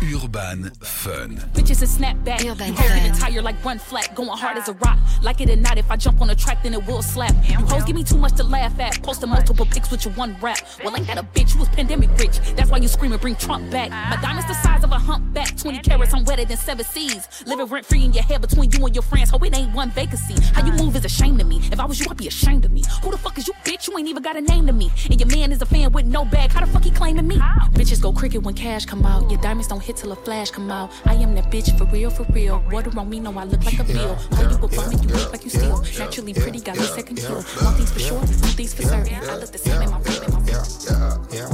Urban 0.04 0.72
Fun. 0.82 1.38
Bitches 1.54 1.82
a 1.82 1.86
snapback. 1.86 2.46
Urban 2.46 2.68
you 2.68 2.74
holding 2.74 3.14
Fun. 3.14 3.32
tire 3.32 3.42
like 3.42 3.64
run 3.64 3.80
flat, 3.80 4.14
going 4.16 4.30
hard 4.30 4.58
as 4.58 4.68
a 4.68 4.74
rock. 4.74 5.00
Like 5.22 5.42
it 5.42 5.50
or 5.50 5.56
not, 5.56 5.78
if 5.78 5.90
I 5.90 5.96
jump 5.96 6.22
on 6.22 6.28
the 6.28 6.36
track, 6.36 6.64
then 6.64 6.74
it 6.74 6.86
will 6.86 7.02
slap. 7.02 7.34
You 7.48 7.58
hoes 7.66 7.84
give 7.86 7.96
me 7.96 8.04
too 8.04 8.18
much 8.18 8.34
to 8.34 8.44
laugh 8.44 8.78
at. 8.80 9.02
Posting 9.02 9.30
multiple 9.30 9.66
pics 9.66 9.90
with 9.90 10.06
your 10.06 10.14
one 10.16 10.36
rap. 10.42 10.60
Well, 10.84 10.96
ain't 10.96 11.08
that 11.08 11.18
a 11.18 11.24
bitch? 11.24 11.54
You 11.54 11.62
was 11.62 11.70
pandemic 11.70 12.10
rich. 12.20 12.40
That's 12.56 12.70
why 12.70 12.78
you 12.78 12.88
screaming, 12.88 13.20
bring 13.20 13.36
Trump 13.36 13.72
back. 13.72 13.90
My 13.90 14.22
diamonds 14.22 14.48
the 14.48 14.54
size 14.56 14.74
size 14.74 14.84
of 14.84 14.92
a 14.92 15.00
humpback, 15.00 15.56
20 15.58 15.80
carats, 15.80 16.14
I'm 16.14 16.24
wetter 16.26 16.46
than 16.46 16.58
seven 16.58 16.86
seas. 16.86 17.28
Living 17.46 17.66
rent 17.68 17.86
free 17.86 18.04
in 18.04 18.14
your 18.14 18.24
head 18.24 18.42
between 18.42 18.72
you 18.72 18.86
and 18.86 18.96
your 18.96 19.04
friends, 19.04 19.30
hope 19.30 19.46
it 19.46 19.56
ain't 19.56 19.74
one 19.74 19.92
vacancy. 19.92 20.36
How 20.54 20.66
you 20.66 20.74
move 20.74 20.96
is 20.96 21.06
a 21.06 21.10
shame 21.10 21.38
to 21.38 21.44
me. 21.44 21.62
If 21.72 21.80
I 21.80 21.86
was 21.86 22.00
you, 22.00 22.08
I'd 22.10 22.18
be 22.18 22.28
ashamed 22.28 22.66
of 22.66 22.72
me. 22.72 22.84
Who 23.04 23.12
the 23.12 23.18
fuck 23.18 23.38
is 23.38 23.48
you, 23.48 23.54
bitch? 23.64 23.88
You 23.88 23.98
ain't 23.98 24.08
even 24.08 24.24
got 24.24 24.36
a 24.36 24.42
name 24.42 24.68
to 24.68 24.74
me. 24.74 24.92
And 25.10 25.20
your 25.20 25.30
man 25.30 25.52
is 25.52 25.62
a 25.62 25.66
fan 25.66 25.92
with 25.92 26.06
no 26.06 26.26
bag. 26.26 26.52
How 26.52 26.62
the 26.62 26.68
fuck 26.68 26.84
he 26.84 26.92
claiming 26.92 27.28
me? 27.28 27.38
Bitches 27.74 28.02
go 28.02 28.12
cricket 28.12 28.44
when 28.44 28.56
cash 28.56 28.86
come 28.86 29.06
out. 29.06 29.30
Your 29.30 29.42
diamonds 29.42 29.68
don't 29.68 29.84
hit 29.84 29.93
till 29.96 30.12
a 30.12 30.16
flash 30.16 30.52
come 30.52 30.72
out. 30.72 30.90
I 31.06 31.16
am 31.16 31.36
that 31.36 31.52
bitch 31.52 31.78
for 31.78 31.86
real, 31.86 32.10
for 32.10 32.26
real. 32.34 32.64
Water 32.72 32.92
on 32.98 33.10
me, 33.10 33.20
know 33.20 33.38
I 33.38 33.46
look 33.46 33.64
like 33.66 33.80
a 33.80 33.84
bill. 33.84 34.18
Call 34.32 34.50
you 34.50 34.56
a 34.56 34.68
bum 34.68 34.92
and 34.92 35.04
you 35.04 35.10
look 35.16 35.32
like 35.32 35.44
you 35.44 35.50
steal. 35.50 35.82
Naturally 35.98 36.34
pretty, 36.34 36.60
got 36.60 36.78
me 36.78 36.84
second 36.84 37.18
kill. 37.18 37.42
One 37.42 37.74
thing's 37.76 37.92
for 37.92 38.00
sure, 38.00 38.22
two 38.22 38.54
things 38.58 38.74
for 38.74 38.84
certain. 38.84 39.16
I 39.16 39.36
look 39.38 39.52
the 39.52 39.58
same 39.58 39.82
in 39.82 39.92
my 39.92 39.98
room, 39.98 40.24
in 40.24 40.34
my 40.34 40.40
Yeah, 40.46 40.64
yeah, 40.90 41.18
yeah. 41.32 41.50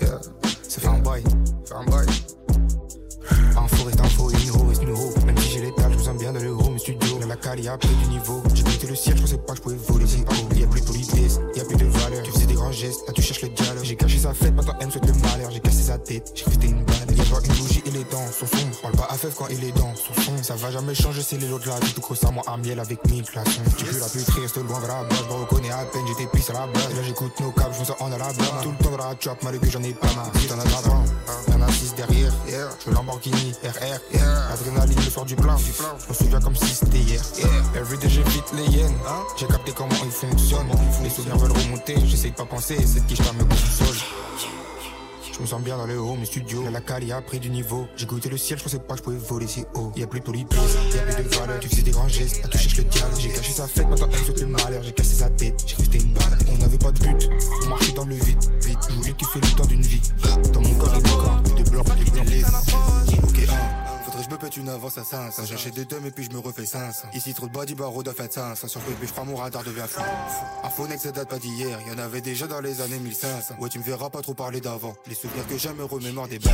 Yeah. 0.00 0.18
C'est 0.62 0.80
fanboy, 0.80 1.22
fanboy. 1.66 2.06
Info 3.56 3.84
reste 3.84 4.00
info, 4.00 4.30
et 4.30 4.36
numéro 4.38 4.66
reste 4.68 4.80
numéro. 4.80 5.12
Même 5.26 5.36
si 5.38 5.50
j'ai 5.50 5.72
perles, 5.72 5.92
je 5.92 5.98
me 5.98 6.02
sens 6.02 6.18
bien 6.18 6.32
dans 6.32 6.40
le 6.40 6.50
home 6.50 6.78
studio. 6.78 7.18
Là, 7.20 7.26
la 7.26 7.36
cali 7.36 7.68
a 7.68 7.76
pris 7.76 7.94
du 7.94 8.08
niveau. 8.08 8.42
J'ai 8.54 8.62
quitté 8.62 8.86
le 8.86 8.94
ciel, 8.94 9.16
je 9.16 9.22
pensais 9.22 9.38
pas 9.38 9.52
que 9.52 9.58
je 9.58 9.62
pouvais 9.62 9.76
voler 9.76 10.06
si 10.06 10.20
haut. 10.22 10.54
Y'a 10.54 10.66
plus 10.66 10.80
de 10.80 10.86
gestes, 12.72 13.06
là 13.06 13.12
tu 13.12 13.22
cherches 13.22 13.42
le 13.42 13.48
dialogue. 13.48 13.84
J'ai 13.84 13.96
caché 13.96 14.18
sa 14.18 14.34
fête, 14.34 14.54
maintenant 14.54 14.74
elle 14.80 14.86
me 14.86 14.92
souhaite 14.92 15.06
le 15.06 15.12
malheur. 15.14 15.50
J'ai 15.50 15.60
cassé 15.60 15.82
sa 15.82 15.98
tête, 15.98 16.32
j'ai 16.34 16.42
cru 16.44 16.56
que 16.56 16.62
c'était 16.62 16.74
balle. 17.10 17.18
Y'a 17.18 17.24
pas 17.24 17.40
une 17.44 17.54
bougie 17.54 17.82
et 17.86 17.90
les 17.90 18.04
dents 18.04 18.26
sont 18.32 18.46
sombres. 18.46 18.76
Parle 18.82 18.96
pas 18.96 19.08
à 19.10 19.14
fève 19.14 19.34
quand 19.36 19.46
il 19.50 19.64
est 19.64 19.72
dans 19.72 19.94
son 19.94 20.14
son. 20.20 20.42
Ça 20.42 20.54
va 20.56 20.70
jamais 20.70 20.94
changer, 20.94 21.22
c'est 21.22 21.38
les 21.38 21.48
lots 21.48 21.58
de 21.58 21.68
la 21.68 21.78
vie. 21.80 21.92
Tout 21.94 22.14
ça, 22.14 22.30
moi 22.30 22.42
à 22.46 22.56
miel 22.56 22.80
avec 22.80 23.04
mille 23.10 23.24
glaçons. 23.24 23.60
J'ai 23.78 23.86
plus 23.86 23.98
la 23.98 24.08
pluie, 24.08 24.24
reste 24.42 24.56
loin 24.56 24.80
vers 24.80 24.88
la 24.88 25.04
base. 25.04 25.18
Je 25.18 25.34
me 25.34 25.40
reconnais 25.40 25.70
à 25.70 25.84
peine, 25.84 26.02
j'étais 26.08 26.30
pisse 26.30 26.50
à 26.50 26.54
la 26.54 26.66
base. 26.66 26.94
Là 26.94 27.02
j'écoute 27.04 27.32
nos 27.40 27.50
câbles, 27.50 27.74
je 27.74 27.80
me 27.80 27.84
sens 27.84 27.96
en 28.00 28.12
Alabama. 28.12 28.60
Tout 28.62 28.70
le 28.70 28.84
temps 28.84 28.90
dans 28.90 29.08
la 29.08 29.14
trap, 29.14 29.42
malgré 29.42 29.70
j'en 29.70 29.82
ai 29.82 29.92
pas 29.92 30.12
marre. 30.14 30.30
Si 30.38 30.46
t'en 30.46 30.58
as 30.58 30.64
d'avant, 30.64 31.04
y'en 31.48 31.62
a 31.62 31.72
6 31.72 31.94
derrière. 31.94 32.32
Je 32.86 32.90
Lamborghini, 32.90 33.52
RR. 33.64 34.20
Adrénaline, 34.52 34.96
le 34.96 35.10
soir 35.10 35.24
du 35.26 35.36
plan. 35.36 35.56
Je 35.56 36.08
me 36.08 36.14
souviens 36.14 36.40
comme 36.40 36.56
si 36.56 36.74
c'était 36.74 36.98
hier. 36.98 37.22
Everyday 37.74 38.08
j'évite 38.08 38.52
les 38.54 38.64
hyènes. 38.64 38.98
J'ai 39.36 39.46
capté 39.46 39.72
comment 39.74 39.94
ils 40.04 40.10
fonctionnent. 40.10 40.68
Les 41.02 41.10
souvenirs 41.10 41.36
veulent 41.38 41.52
remonter, 41.52 41.96
j'essaye 42.04 42.30
de 42.32 42.36
pas 42.36 42.44
penser. 42.44 42.76
Cette 42.86 43.06
quiche 43.06 43.20
me 43.20 43.44
console. 43.44 43.96
Je 45.40 45.44
me 45.44 45.48
sens 45.48 45.62
bien 45.62 45.78
dans 45.78 45.86
le 45.86 45.96
home 45.96 46.22
studio. 46.26 46.64
Là, 46.64 46.70
la 46.70 46.80
cali 46.82 47.12
a 47.12 47.22
pris 47.22 47.38
du 47.38 47.48
niveau. 47.48 47.88
J'ai 47.96 48.04
goûté 48.04 48.28
le 48.28 48.36
ciel, 48.36 48.58
je 48.58 48.64
pensais 48.64 48.78
pas 48.78 48.92
que 48.92 48.98
je 48.98 49.04
pouvais 49.04 49.16
voler 49.16 49.46
si 49.46 49.64
haut. 49.74 49.90
Y'a 49.96 50.06
plus 50.06 50.20
de 50.20 50.24
politesse, 50.26 50.76
y'a 50.94 51.00
plus 51.14 51.24
de 51.24 51.34
valeur. 51.34 51.58
Tu 51.60 51.68
faisais 51.70 51.80
des 51.80 51.92
grands 51.92 52.08
gestes, 52.08 52.42
là 52.42 52.48
tu 52.48 52.58
cherches 52.58 52.76
le 52.76 52.84
diable. 52.84 53.14
J'ai 53.18 53.30
caché 53.30 53.52
sa 53.52 53.66
fête, 53.66 53.88
maintenant 53.88 54.08
elle 54.12 54.18
souhaite 54.18 54.40
le 54.42 54.48
malheur. 54.48 54.82
J'ai 54.82 54.92
cassé 54.92 55.14
sa 55.14 55.30
tête, 55.30 55.64
j'ai 55.66 55.82
c'était 55.82 55.96
une 55.96 56.12
balle. 56.12 56.38
On 56.52 56.58
n'avait 56.58 56.76
pas 56.76 56.92
de 56.92 56.98
but, 56.98 57.30
on 57.64 57.68
marchait 57.70 57.92
dans 57.92 58.04
le 58.04 58.16
vide. 58.16 58.44
Vite, 58.60 58.78
je 58.90 58.94
voulais 58.96 59.12
kiffer 59.14 59.40
le 59.40 59.56
temps 59.56 59.64
d'une 59.64 59.80
vie. 59.80 60.02
Dans 60.52 60.60
mon 60.60 60.74
corps, 60.74 60.92
il 61.46 61.48
y 61.48 61.52
a 61.52 61.62
des 61.62 61.70
blancs, 61.70 61.86
des 62.26 62.44
un. 63.48 63.89
Faudrait 64.20 64.36
que 64.36 64.42
je 64.42 64.46
me 64.46 64.50
pète 64.50 64.56
une 64.58 64.68
avance 64.68 64.98
à 64.98 65.04
500 65.04 65.44
J'achète 65.46 65.74
des 65.74 65.84
deux 65.86 65.96
et 66.04 66.10
puis 66.10 66.24
je 66.24 66.36
me 66.36 66.40
refais 66.40 66.66
500 66.66 67.08
Ici 67.14 67.32
trop 67.32 67.46
de 67.46 67.52
body 67.52 67.74
barreau 67.74 68.02
de 68.02 68.10
fait 68.10 68.30
500 68.30 68.68
Sur 68.68 68.80
puis 68.80 69.06
je 69.06 69.12
crois 69.12 69.24
mon 69.24 69.36
radar 69.36 69.62
devient 69.62 69.86
fou. 69.88 70.02
Info 70.62 70.86
next 70.86 71.04
ça 71.04 71.12
date 71.12 71.28
pas 71.28 71.38
d'hier. 71.38 71.78
Y'en 71.88 71.96
avait 71.96 72.20
déjà 72.20 72.46
dans 72.46 72.60
les 72.60 72.82
années 72.82 72.98
1500 72.98 73.54
Ouais 73.60 73.70
tu 73.70 73.78
me 73.78 73.84
verras 73.84 74.10
pas 74.10 74.20
trop 74.20 74.34
parler 74.34 74.60
d'avant. 74.60 74.94
Les 75.06 75.14
souvenirs 75.14 75.46
que 75.46 75.56
j'aime 75.56 75.76
me 75.76 75.84
remémore 75.84 76.28
des 76.28 76.38
bands 76.38 76.50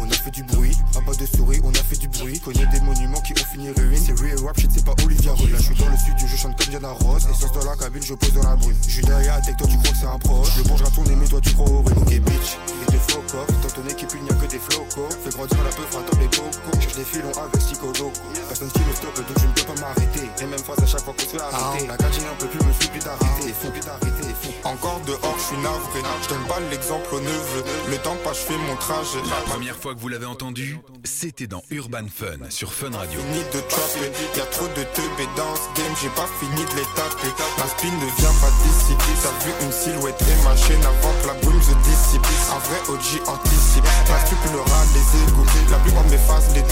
On 0.00 0.10
a 0.10 0.14
fait 0.14 0.32
du 0.32 0.42
bruit, 0.42 0.76
un 0.96 1.02
pas 1.02 1.14
de 1.14 1.26
souris 1.26 1.60
On 1.62 1.70
a 1.70 1.74
fait 1.74 1.96
du 1.96 2.08
bruit, 2.08 2.40
connais 2.40 2.66
des 2.66 2.80
monuments 2.80 3.20
qui 3.20 3.34
ont 3.34 3.46
fini 3.52 3.70
ruine. 3.70 4.02
C'est 4.04 4.18
real 4.18 4.44
rap 4.44 4.58
shit 4.58 4.70
c'est 4.72 4.84
pas 4.84 4.94
Olivia 5.04 5.32
Rull 5.32 5.50
Là 5.50 5.58
je 5.58 5.62
suis 5.62 5.74
dans 5.76 5.88
le 5.88 5.96
studio, 5.96 6.26
je 6.26 6.36
chante 6.36 6.58
comme 6.58 6.70
Diana 6.70 6.90
Ross 6.90 7.24
Essence 7.30 7.52
dans 7.52 7.70
la 7.70 7.76
cabine, 7.76 8.02
je 8.02 8.14
pose 8.14 8.32
dans 8.32 8.48
la 8.48 8.56
brune 8.56 8.76
Je 8.88 9.02
derrière 9.02 9.34
avec 9.34 9.56
toi 9.56 9.68
tu 9.70 9.76
crois 9.78 9.92
que 9.92 9.98
c'est 9.98 10.06
un 10.06 10.18
proche. 10.18 10.56
Le 10.56 10.64
bon 10.64 10.76
je 10.76 10.84
retourne 10.84 11.14
mais 11.14 11.28
toi 11.28 11.40
tu 11.40 11.54
crois 11.54 11.70
au 11.70 11.82
ruine 11.82 11.98
Ok 11.98 12.08
bitch, 12.08 12.58
et 12.82 12.92
de 12.92 12.98
faux 12.98 13.22
coffres 13.30 13.60
Dans 13.62 13.82
ton 13.82 13.88
équipe 13.88 14.10
il 14.14 14.22
n'y 14.24 14.30
a 14.30 14.34
que 14.34 14.50
des 14.50 14.58
flocos. 14.58 15.08
Fais 15.22 15.30
grandir 15.30 15.62
la 15.62 15.70
peu, 15.70 15.82
frappe 15.82 16.10
les 16.18 16.26
bocaux 16.28 16.86
des 16.96 17.04
filons 17.04 17.32
avec 17.36 17.58
Psycholoco 17.58 18.10
Personne 18.48 18.70
qui 18.70 18.80
me 18.80 18.94
stoppe 18.94 19.16
donc 19.16 19.38
je 19.38 19.46
ne 19.46 19.52
peux 19.52 19.74
pas 19.74 19.80
m'arrêter. 19.80 20.24
Les 20.40 20.46
mêmes 20.46 20.58
phrases 20.58 20.82
à 20.82 20.86
chaque 20.86 21.04
fois 21.04 21.12
qu'on 21.12 21.22
se 21.22 21.36
fait 21.36 21.40
arrêter. 21.40 21.86
La 21.86 21.96
gardien 21.96 22.24
un 22.32 22.38
peu 22.40 22.46
plus 22.46 22.64
me 22.64 22.72
suffit 22.72 22.98
d'arrêter. 23.04 23.52
Faut 23.60 23.70
plus 23.70 23.80
d'arrêter 23.80 24.32
fou 24.40 24.50
Encore 24.64 25.00
dehors 25.06 25.36
je 25.36 25.44
suis 25.44 25.62
navré. 25.62 26.00
Je 26.22 26.28
donne 26.28 26.46
pas 26.48 26.60
l'exemple 26.70 27.08
au 27.12 27.20
neveu 27.20 27.62
Le 27.90 27.98
temps 27.98 28.16
pas 28.24 28.32
je 28.32 28.40
fais 28.40 28.56
mon 28.56 28.76
trajet. 28.76 29.20
La 29.28 29.42
première 29.52 29.76
fois 29.76 29.94
que 29.94 30.00
vous 30.00 30.08
l'avez 30.08 30.26
entendu, 30.26 30.78
c'était 31.04 31.46
dans 31.46 31.62
Urban 31.70 32.08
Fun 32.08 32.48
sur 32.48 32.72
Fun 32.72 32.90
Radio. 32.96 33.20
Fini 33.20 33.44
de 33.52 33.60
trapper, 33.68 34.08
y'a 34.36 34.46
trop 34.46 34.68
de 34.68 34.82
teubés 34.96 35.30
dans 35.36 35.54
ce 35.54 35.68
game, 35.76 35.92
j'ai 36.00 36.12
pas 36.16 36.28
fini 36.40 36.64
de 36.64 36.74
les 36.80 36.88
taper. 36.96 37.32
Ma 37.58 37.66
spin 37.68 37.92
ne 37.92 38.08
vient 38.16 38.36
pas 38.40 38.52
d'ici, 38.64 38.96
t'as 39.20 39.36
vu 39.44 39.52
une 39.60 39.72
silhouette 39.72 40.20
et 40.22 40.44
ma 40.44 40.56
chaîne 40.56 40.80
avant 40.80 41.12
que 41.20 41.26
la 41.28 41.34
brume 41.44 41.60
se 41.60 41.76
dissipe. 41.84 42.24
Un 42.48 42.60
vrai 42.64 42.80
OG 42.88 43.28
anticipe, 43.28 43.84
ma 44.08 44.18
scrupulera 44.24 44.80
les 44.96 45.06
égouts. 45.28 45.46
La 45.70 45.78
plupart 45.78 46.04
de 46.04 46.10
mes 46.10 46.24
faces 46.24 46.54
les 46.54 46.62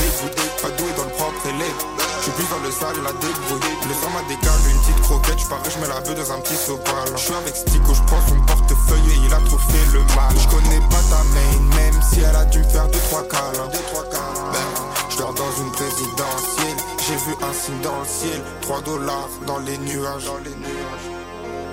pas 0.62 0.70
doué 0.70 0.92
dans 0.96 1.04
le 1.04 1.10
propre 1.10 1.46
élève. 1.46 1.80
Je 2.18 2.22
suis 2.24 2.32
plus 2.32 2.48
dans 2.48 2.62
le 2.64 2.70
sale, 2.70 2.96
la 3.04 3.12
débrouille. 3.20 3.60
Le 3.88 3.94
sang 3.94 4.10
m'a 4.14 4.22
décalé, 4.28 4.70
une 4.70 4.80
petite 4.80 5.00
croquette, 5.02 5.38
je 5.38 5.46
parais, 5.46 5.70
je 5.70 5.78
mets 5.80 5.88
la 5.88 6.00
bœuf 6.00 6.14
dans 6.14 6.32
un 6.32 6.40
petit 6.40 6.56
sopal. 6.56 7.08
Je 7.12 7.20
suis 7.20 7.34
avec 7.34 7.56
Stico, 7.56 7.92
je 7.92 8.02
prends 8.02 8.24
son 8.28 8.40
portefeuille 8.46 9.10
et 9.12 9.26
il 9.26 9.34
a 9.34 9.40
trop 9.44 9.58
fait 9.58 9.86
le 9.92 10.00
mal. 10.16 10.32
Je 10.32 10.48
connais 10.48 10.80
pas 10.88 11.04
ta 11.10 11.22
main, 11.34 11.52
même 11.76 12.00
si 12.02 12.20
elle 12.20 12.36
a 12.36 12.44
dû 12.46 12.60
me 12.60 12.64
faire 12.64 12.88
2-3 12.88 13.28
câlins. 13.28 13.68
Ben, 13.68 14.68
je 15.10 15.16
dors 15.18 15.34
dans 15.34 15.52
une 15.60 15.72
présidentielle, 15.72 16.78
j'ai 17.06 17.16
vu 17.16 17.34
un 17.42 17.52
signe 17.52 17.80
dans 17.82 17.98
le 18.00 18.06
ciel, 18.06 18.40
3 18.62 18.80
dollars 18.82 19.28
dans 19.46 19.58
les 19.58 19.78
nuages. 19.78 20.30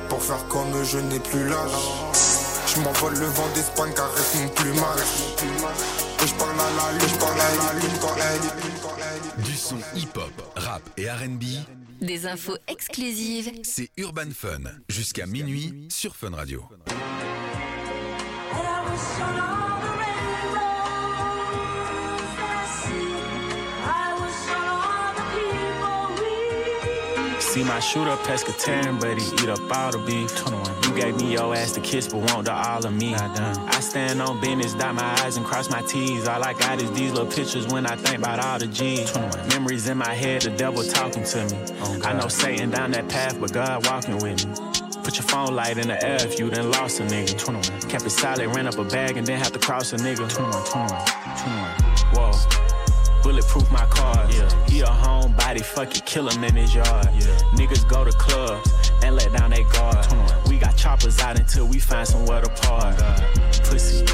Pour 0.09 0.21
faire 0.21 0.45
comme 0.49 0.83
je 0.83 0.97
n'ai 0.97 1.19
plus 1.19 1.47
l'âge. 1.47 1.79
Je 2.67 2.81
m'envole 2.81 3.13
le 3.15 3.25
vent 3.27 3.47
d'Espagne, 3.53 3.93
caresse 3.93 4.35
mon 4.35 4.49
plumage. 4.49 6.00
Et 6.23 6.27
je 6.27 6.33
parle 6.35 6.59
à 6.59 6.69
la 6.91 6.91
lune, 6.99 7.09
je 7.13 7.19
parle 7.19 7.41
à 7.41 7.55
la 7.73 7.79
lune 7.79 7.97
quand 8.01 8.15
elle 9.37 9.43
Du 9.43 9.55
son 9.55 9.77
hip-hop, 9.95 10.31
rap 10.55 10.81
et 10.97 11.09
RB, 11.09 11.43
Des 12.01 12.25
infos 12.27 12.57
exclusives. 12.67 13.51
c'est 13.63 13.89
Urban 13.97 14.29
Fun. 14.35 14.59
Jusqu'à 14.89 15.25
minuit 15.25 15.87
sur 15.89 16.15
Fun 16.15 16.31
Radio. 16.35 16.63
See 27.51 27.65
my 27.65 27.81
shooter 27.81 28.15
pescatarian, 28.23 28.97
but 28.97 29.19
he 29.19 29.25
eat 29.43 29.49
up 29.49 29.59
all 29.75 29.91
the 29.91 29.97
beef. 29.97 30.31
You 30.87 30.95
gave 30.95 31.17
me 31.17 31.33
your 31.33 31.53
ass 31.53 31.73
to 31.73 31.81
kiss, 31.81 32.07
but 32.07 32.19
want 32.31 32.45
the 32.45 32.53
all 32.53 32.85
of 32.85 32.93
me. 32.93 33.13
I 33.13 33.81
stand 33.81 34.21
on 34.21 34.39
business, 34.39 34.73
dot 34.73 34.95
my 34.95 35.03
eyes 35.21 35.35
and 35.35 35.45
cross 35.45 35.69
my 35.69 35.81
T's. 35.81 36.29
All 36.29 36.41
I 36.41 36.53
got 36.53 36.81
is 36.81 36.89
these 36.93 37.11
little 37.11 37.25
pictures 37.25 37.67
when 37.67 37.85
I 37.85 37.97
think 37.97 38.19
about 38.19 38.39
all 38.39 38.57
the 38.57 38.67
G's. 38.67 39.13
Memories 39.49 39.89
in 39.89 39.97
my 39.97 40.13
head, 40.13 40.43
the 40.43 40.51
devil 40.51 40.81
talking 40.81 41.25
to 41.25 41.43
me. 41.49 42.01
I 42.05 42.13
know 42.13 42.29
Satan 42.29 42.69
down 42.69 42.91
that 42.91 43.09
path, 43.09 43.37
but 43.37 43.51
God 43.51 43.85
walking 43.85 44.19
with 44.19 44.47
me. 44.47 44.55
Put 45.03 45.17
your 45.17 45.23
phone 45.23 45.53
light 45.53 45.77
in 45.77 45.89
the 45.89 46.01
air 46.01 46.25
if 46.25 46.39
you 46.39 46.49
done 46.49 46.71
lost 46.71 47.01
a 47.01 47.03
nigga. 47.03 47.37
21. 47.37 47.81
Kept 47.89 48.05
it 48.05 48.11
solid, 48.11 48.47
ran 48.55 48.65
up 48.65 48.77
a 48.77 48.85
bag 48.85 49.17
and 49.17 49.27
then 49.27 49.37
have 49.37 49.51
to 49.51 49.59
cross 49.59 49.91
a 49.91 49.97
nigga. 49.97 50.29
21, 50.29 50.51
21, 50.67 51.05
21. 51.35 52.31
Whoa. 52.31 52.80
Bulletproof 53.23 53.69
my 53.71 53.85
cars. 53.85 54.35
Yeah. 54.35 54.65
He 54.67 54.81
a 54.81 54.85
homebody, 54.85 55.63
fuck 55.63 55.95
it, 55.95 56.05
kill 56.05 56.27
him 56.29 56.43
in 56.43 56.55
his 56.55 56.73
yard. 56.73 57.09
Yeah. 57.13 57.37
Niggas 57.53 57.87
go 57.87 58.03
to 58.03 58.11
clubs 58.11 58.91
and 59.03 59.15
let 59.15 59.31
down 59.33 59.51
their 59.51 59.63
guard. 59.65 60.05
We 60.47 60.57
got 60.57 60.75
choppers 60.75 61.19
out 61.19 61.39
until 61.39 61.67
we 61.67 61.79
find 61.79 62.07
somewhere 62.07 62.41
to 62.41 62.49
park. 62.49 62.97
Pussy. 63.63 64.05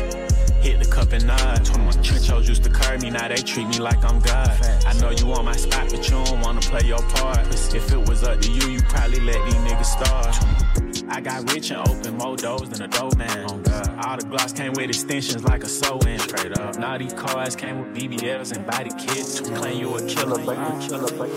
Hit 0.61 0.79
the 0.79 0.89
cup 0.89 1.13
and 1.13 1.25
nod. 1.25 1.65
Trenchos 2.03 2.47
used 2.47 2.63
to 2.63 2.69
curb 2.69 3.01
me, 3.01 3.09
now 3.09 3.27
they 3.27 3.35
treat 3.35 3.67
me 3.67 3.79
like 3.79 4.03
I'm 4.03 4.19
God. 4.19 4.49
I 4.85 4.93
know 4.99 5.11
you 5.11 5.31
on 5.33 5.45
my 5.45 5.55
spot, 5.55 5.89
but 5.89 6.03
you 6.09 6.23
don't 6.23 6.41
wanna 6.41 6.61
play 6.61 6.85
your 6.85 7.01
part. 7.09 7.47
If 7.73 7.91
it 7.93 8.09
was 8.09 8.23
up 8.23 8.41
to 8.41 8.51
you, 8.51 8.69
you 8.69 8.81
probably 8.81 9.19
let 9.21 9.43
these 9.45 9.55
niggas 9.55 9.85
starve. 9.85 10.86
I 11.09 11.21
got 11.21 11.51
rich 11.53 11.71
and 11.71 11.87
open 11.87 12.17
more 12.17 12.35
doors 12.35 12.69
than 12.69 12.81
a 12.81 12.87
dope 12.87 13.15
man. 13.17 13.45
Oh, 13.49 13.61
All 14.03 14.17
the 14.17 14.23
Glocks 14.25 14.55
came 14.55 14.73
with 14.73 14.89
extensions 14.89 15.43
like 15.43 15.63
a 15.63 15.69
sew 15.69 15.97
in. 15.99 16.19
Straight 16.19 16.57
up. 16.57 16.77
Now 16.77 16.97
these 16.97 17.13
cars 17.13 17.55
came 17.55 17.79
with 17.79 17.95
BBLs 17.95 18.55
and 18.55 18.65
body 18.65 18.91
kits. 18.97 19.39
Claim 19.41 19.79
you 19.79 19.95
a 19.95 20.05
killer, 20.07 20.43
but 20.45 20.57
you 20.57 20.87
killer, 20.87 21.11
but 21.17 21.29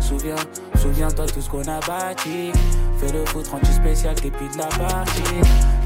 Souviens, 0.00 0.36
souviens-toi 0.76 1.26
tout 1.26 1.40
ce 1.40 1.48
qu'on 1.48 1.62
a 1.68 1.80
bâti. 1.80 2.50
Fais 2.98 3.12
le 3.12 3.24
foot 3.26 3.46
rendu 3.46 3.72
spécial, 3.72 4.14
t'es 4.14 4.30
plus 4.30 4.48
de 4.48 4.58
la 4.58 4.66
partie. 4.66 5.22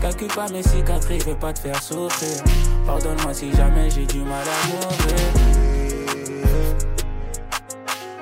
Calcule 0.00 0.28
pas 0.28 0.48
mes 0.48 0.62
cicatrices, 0.62 1.24
je 1.24 1.30
vais 1.30 1.34
pas 1.34 1.52
te 1.52 1.58
faire 1.58 1.82
souffrir. 1.82 2.42
Pardonne-moi 2.86 3.34
si 3.34 3.52
jamais 3.52 3.90
j'ai 3.90 4.06
du 4.06 4.20
mal 4.20 4.44
à 4.48 4.66
mourir. 4.68 5.18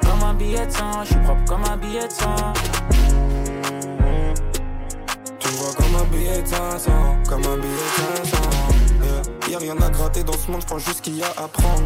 Comme 0.01 0.23
un 0.29 0.35
billet 0.35 0.67
de 0.67 0.73
sang, 0.73 1.05
je 1.05 1.09
suis 1.09 1.21
propre 1.23 1.45
comme 1.45 1.65
un 1.65 1.77
billet 1.77 2.07
de 2.07 2.13
sang. 2.13 2.53
Comme 5.77 5.97
un 5.97 6.05
billet 6.05 6.43
de 6.43 6.47
500, 6.47 6.91
comme 7.29 7.45
un 7.45 7.57
billet 7.57 7.75
de 8.23 8.27
500. 8.27 8.37
Yeah. 9.03 9.23
Y'a 9.51 9.59
rien 9.59 9.77
à 9.83 9.91
gratter 9.91 10.23
dans 10.23 10.33
ce 10.33 10.51
monde, 10.51 10.65
pense 10.65 10.85
juste 10.85 11.01
qu'il 11.03 11.17
y 11.17 11.23
a 11.23 11.31
à 11.37 11.49
prendre. 11.49 11.83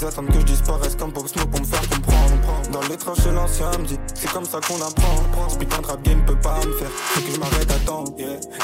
Ils 0.00 0.06
attendent 0.06 0.28
que 0.28 0.40
je 0.40 0.46
disparaisse 0.46 0.96
comme 0.96 1.12
Pop 1.12 1.28
Smoke 1.28 1.48
pour 1.48 1.60
me 1.60 1.66
faire 1.66 1.88
comprendre. 1.88 2.70
Dans 2.72 2.80
les 2.88 2.96
tranchées, 2.96 3.30
l'ancien 3.30 3.70
me 3.78 3.84
dit, 3.84 3.98
c'est 4.14 4.30
comme 4.32 4.44
ça 4.44 4.58
qu'on 4.60 4.80
apprend. 4.82 5.48
Ce 5.48 5.56
putain 5.56 5.80
de 5.80 5.86
rap 5.86 6.02
game 6.02 6.24
peut 6.24 6.38
pas 6.40 6.56
me 6.56 6.72
faire, 6.72 6.90
faut 6.90 7.20
que 7.20 7.32
je 7.32 7.38
m'arrête 7.38 7.70
à 7.70 7.78
temps. 7.86 8.04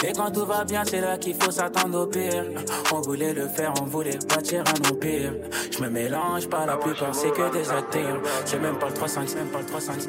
Et 0.03 0.13
quand 0.13 0.31
tout 0.33 0.47
va 0.47 0.65
bien, 0.65 0.83
c'est 0.85 1.01
là 1.01 1.17
qu'il 1.19 1.37
faut 1.41 1.51
s'attendre 1.51 2.01
au 2.01 2.07
pire. 2.07 2.45
On 2.93 3.01
voulait 3.03 3.35
le 3.35 3.47
faire, 3.47 3.73
on 3.81 3.85
voulait 3.85 4.19
bâtir 4.29 4.65
un 4.67 4.91
empire. 4.91 5.33
Je 5.71 5.83
me 5.83 5.89
mélange 5.89 6.49
pas, 6.49 6.67
la 6.67 6.77
plupart 6.77 7.15
c'est 7.15 7.31
que 7.31 7.53
des 7.53 7.71
acteurs. 7.71 8.21
C'est 8.45 8.61
même 8.61 8.79
pas 8.79 8.89
le 8.89 8.95
3-5, 8.95 9.21
c'est 9.27 9.37
même 9.37 9.49
pas 9.49 9.61
le 9.61 9.67
3-5. 9.67 10.09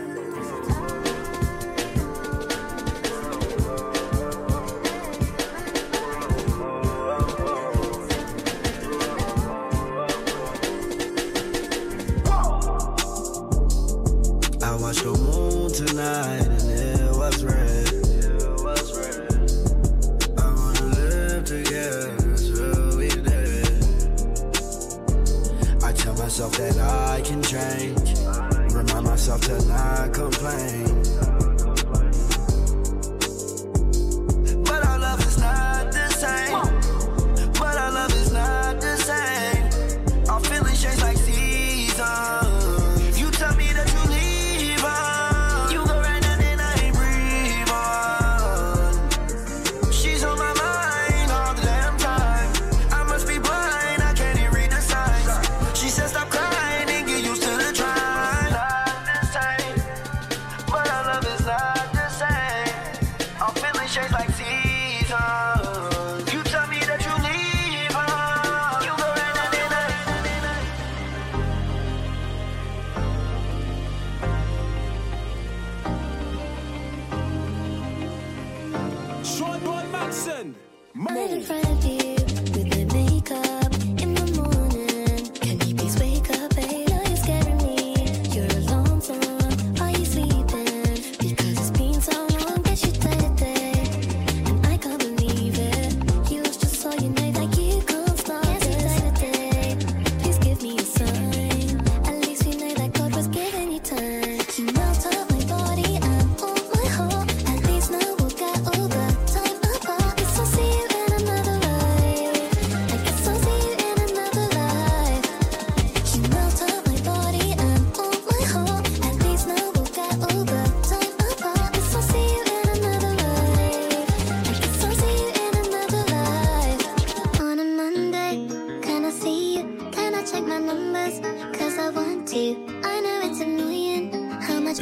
Macson. 80.93 82.70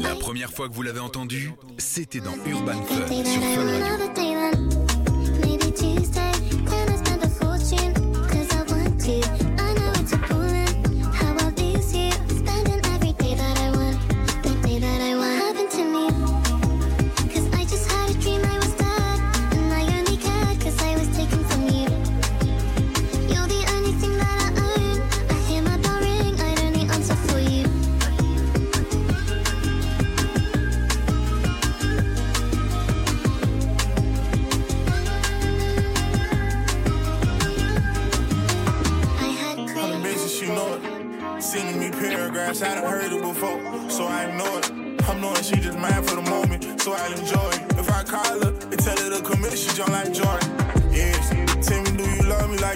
La 0.02 0.16
première 0.16 0.52
fois 0.52 0.70
que 0.70 0.74
vous 0.74 0.82
l'avez 0.82 1.00
entendu, 1.00 1.52
c'était 1.78 2.20
dans 2.20 2.36
Urban 2.46 2.82
Fun 2.84 3.08
sur 3.26 3.42
Radio. 3.42 3.90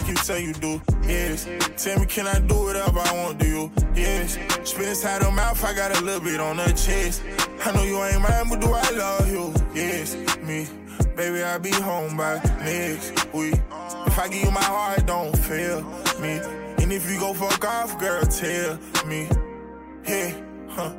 Like 0.03 0.11
you 0.11 0.23
say 0.23 0.43
you 0.43 0.53
do? 0.53 0.81
Yes. 1.03 1.47
Tell 1.77 1.99
me, 1.99 2.05
can 2.05 2.27
I 2.27 2.39
do 2.39 2.55
whatever 2.55 2.99
I 2.99 3.23
want 3.23 3.39
to 3.39 3.47
you? 3.47 3.71
Yes. 3.95 4.37
Spit 4.63 4.89
inside 4.89 5.23
her 5.23 5.31
mouth, 5.31 5.63
I 5.63 5.73
got 5.73 5.97
a 5.97 6.03
little 6.03 6.19
bit 6.19 6.39
on 6.39 6.57
her 6.57 6.71
chest. 6.73 7.23
I 7.63 7.71
know 7.71 7.83
you 7.83 8.03
ain't 8.03 8.21
mine, 8.21 8.49
but 8.49 8.59
do 8.59 8.73
I 8.73 8.89
love 8.91 9.31
you? 9.31 9.53
Yes, 9.73 10.15
me. 10.41 10.67
Baby, 11.15 11.43
I'll 11.43 11.59
be 11.59 11.71
home 11.71 12.17
by 12.17 12.35
next 12.59 13.33
week. 13.33 13.55
If 14.07 14.19
I 14.19 14.27
give 14.27 14.43
you 14.43 14.51
my 14.51 14.63
heart, 14.63 15.05
don't 15.05 15.37
fail 15.37 15.81
me. 16.19 16.39
And 16.81 16.91
if 16.91 17.09
you 17.09 17.19
go 17.19 17.33
fuck 17.33 17.63
off, 17.65 17.97
girl, 17.99 18.23
tell 18.23 18.77
me. 19.05 19.29
Hey, 20.03 20.35
huh? 20.69 20.93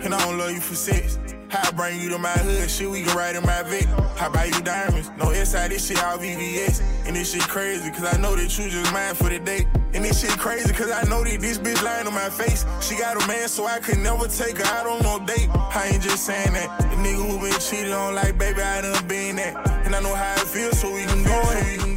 And 0.00 0.14
I 0.14 0.18
don't 0.20 0.38
love 0.38 0.52
you 0.52 0.60
for 0.60 0.76
sex. 0.76 1.18
How 1.50 1.66
I 1.68 1.72
bring 1.72 2.00
you 2.00 2.10
to 2.10 2.18
my 2.18 2.28
hood, 2.28 2.70
shit 2.70 2.90
we 2.90 3.02
can 3.02 3.16
ride 3.16 3.34
in 3.34 3.42
my 3.42 3.62
Vic. 3.62 3.86
How 4.16 4.28
buy 4.30 4.46
you 4.46 4.60
diamonds? 4.60 5.10
No 5.16 5.30
inside 5.30 5.70
this 5.70 5.86
shit 5.86 6.02
all 6.04 6.18
VVS. 6.18 6.82
And 7.06 7.16
this 7.16 7.32
shit 7.32 7.42
crazy, 7.42 7.90
cause 7.90 8.04
I 8.04 8.18
know 8.20 8.36
that 8.36 8.58
you 8.58 8.68
just 8.68 8.92
mine 8.92 9.14
for 9.14 9.30
the 9.30 9.38
day. 9.38 9.66
And 9.94 10.04
this 10.04 10.20
shit 10.20 10.38
crazy, 10.38 10.70
cause 10.74 10.90
I 10.90 11.04
know 11.08 11.24
that 11.24 11.40
this 11.40 11.56
bitch 11.58 11.82
lying 11.82 12.06
on 12.06 12.12
my 12.12 12.28
face. 12.28 12.66
She 12.82 12.98
got 12.98 13.22
a 13.22 13.26
man, 13.26 13.48
so 13.48 13.64
I 13.64 13.78
could 13.78 13.98
never 13.98 14.28
take 14.28 14.58
her 14.58 14.64
out 14.76 14.86
on 14.86 15.02
no 15.02 15.24
date. 15.24 15.48
I 15.50 15.90
ain't 15.92 16.02
just 16.02 16.26
saying 16.26 16.52
that. 16.52 16.80
The 16.80 16.96
nigga 16.96 17.30
who 17.30 17.40
been 17.40 17.58
cheated 17.60 17.92
on, 17.92 18.14
like, 18.14 18.36
baby, 18.36 18.60
I 18.60 18.82
done 18.82 19.06
been 19.06 19.36
that. 19.36 19.86
And 19.86 19.96
I 19.96 20.00
know 20.00 20.14
how 20.14 20.34
it 20.34 20.40
feels, 20.40 20.78
so. 20.78 20.92
We 20.92 21.04
can 21.04 21.22
go 21.24 21.40
ahead. 21.40 21.87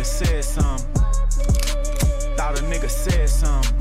Nigga 0.00 0.06
said 0.06 0.44
some. 0.44 0.78
Thought 2.36 2.58
a 2.58 2.62
nigga 2.62 2.88
said 2.88 3.28
some. 3.28 3.79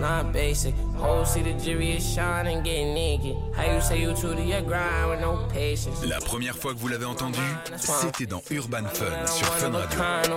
Not 0.00 0.32
basic. 0.32 0.74
Whole 0.96 1.24
city 1.24 1.54
jury 1.62 1.92
is 1.92 2.14
shining, 2.14 2.62
getting 2.62 2.94
naked. 2.94 3.36
How 3.60 3.74
you 3.74 3.80
say 3.82 4.00
you 4.00 4.14
true 4.14 4.34
to 4.34 4.42
your 4.42 4.62
grind 4.62 5.10
with 5.10 5.20
no 5.20 5.36
patience? 5.52 6.02
La 6.06 6.18
première 6.18 6.56
fois 6.56 6.72
que 6.72 6.78
vous 6.78 6.88
l'avez 6.88 7.04
entendu, 7.04 7.40
c'était 7.76 8.24
dans 8.24 8.40
Urban 8.50 8.88
Fun 8.90 9.26
sur 9.26 9.46
Fun 9.48 9.66
One 9.66 9.76
of 9.76 9.84
a 9.84 9.86
Radio. 9.86 10.30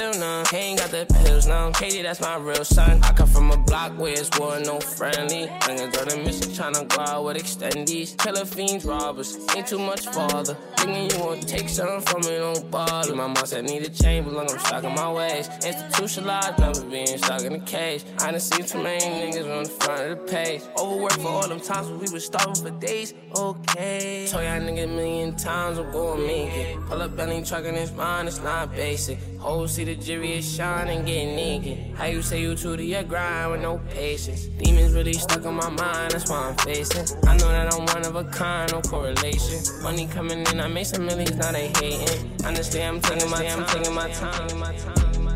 A 0.00 0.08
it's 0.08 0.16
a 0.16 0.18
a 0.18 0.20
feel 0.20 0.20
none. 0.20 0.44
He 0.50 0.56
ain't 0.56 0.78
got 0.78 0.90
the 0.90 1.06
pills 1.24 1.46
now. 1.46 1.70
Katie, 1.72 2.02
that's 2.02 2.20
my 2.20 2.36
real 2.36 2.64
son. 2.64 3.00
I 3.02 3.12
come 3.12 3.28
from 3.28 3.50
a 3.50 3.56
block 3.56 3.98
where 3.98 4.12
it's 4.12 4.30
war, 4.38 4.58
no 4.60 4.80
friendly. 4.80 5.46
Niggas 5.46 6.00
on 6.00 6.08
the 6.08 6.16
mission 6.24 6.50
tryna 6.52 6.88
go 6.88 7.02
out 7.02 7.24
with 7.24 7.36
extendies. 7.36 8.16
Killer 8.18 8.44
fiends, 8.44 8.84
robbers, 8.84 9.38
ain't 9.56 9.66
too 9.66 9.78
much 9.78 10.06
father. 10.06 10.56
Thinking 10.76 11.10
you 11.10 11.24
won't 11.24 11.46
take 11.46 11.68
something 11.68 12.00
from 12.00 12.20
me, 12.22 12.38
don't 12.38 12.70
bother. 12.70 13.14
My 13.14 13.26
mom 13.26 13.46
said 13.46 13.64
need 13.64 13.82
a 13.82 13.90
change, 13.90 14.26
but 14.26 14.34
look, 14.34 14.50
I'm 14.50 14.58
stuck 14.58 14.84
in 14.84 14.94
my 14.94 15.12
ways. 15.12 15.48
Institutionalized, 15.64 16.58
never 16.58 16.84
being 16.84 17.18
stuck 17.18 17.42
in 17.42 17.54
a 17.54 17.60
cage. 17.60 18.04
I 18.20 18.30
done 18.30 18.40
seen 18.40 18.64
too 18.64 18.82
many 18.82 19.04
niggas 19.04 19.56
on 19.56 19.64
the 19.64 19.70
front 19.70 20.02
of 20.02 20.18
the 20.18 20.32
page. 20.32 20.62
Overworked 20.78 21.20
for 21.20 21.28
all 21.28 21.48
them 21.48 21.60
times 21.60 21.88
when 21.88 21.98
we 21.98 22.10
was 22.10 22.24
starving 22.24 22.54
for 22.54 22.70
days. 22.70 23.14
Okay. 23.36 24.26
Told 24.28 24.44
y'all 24.44 24.60
niggas 24.60 24.84
a 24.84 24.86
million 24.86 25.36
times 25.36 25.78
I'm 25.78 25.90
gonna 25.92 26.22
make 26.22 26.52
it. 26.54 26.78
Pull 26.86 27.02
up 27.02 27.18
any 27.18 27.42
truck 27.42 27.64
in 27.64 27.74
this 27.74 27.92
mine, 27.92 28.26
it's 28.26 28.40
not 28.40 28.72
basic. 28.74 29.18
Whole 29.38 29.68
see 29.68 29.89
the 29.90 29.96
jury 29.96 30.34
is 30.34 30.54
shining, 30.54 31.04
getting 31.04 31.34
naked. 31.34 31.96
How 31.96 32.04
you 32.04 32.22
say 32.22 32.40
you 32.40 32.54
true 32.54 32.76
to 32.76 32.84
your 32.84 33.02
grind 33.02 33.50
with 33.50 33.60
no 33.60 33.78
patience? 33.90 34.44
Demons 34.44 34.92
really 34.92 35.14
stuck 35.14 35.44
in 35.44 35.54
my 35.54 35.68
mind, 35.68 36.12
that's 36.12 36.30
why 36.30 36.48
I'm 36.48 36.56
facing. 36.58 37.18
I 37.26 37.36
know 37.36 37.48
that 37.48 37.74
I'm 37.74 37.86
one 37.86 38.04
of 38.06 38.14
a 38.14 38.22
kind, 38.22 38.70
no 38.70 38.80
correlation. 38.82 39.82
Money 39.82 40.06
coming 40.06 40.46
in, 40.46 40.60
I 40.60 40.68
make 40.68 40.86
some 40.86 41.06
millions, 41.06 41.34
now 41.34 41.50
they 41.50 41.68
hating. 41.68 42.30
Honestly, 42.44 42.84
I'm 42.84 43.00
taking 43.00 43.30
my 43.30 43.44
time, 43.44 43.64
I'm 43.64 43.66
taking 43.66 43.94
my 43.94 44.08
time. 44.12 44.48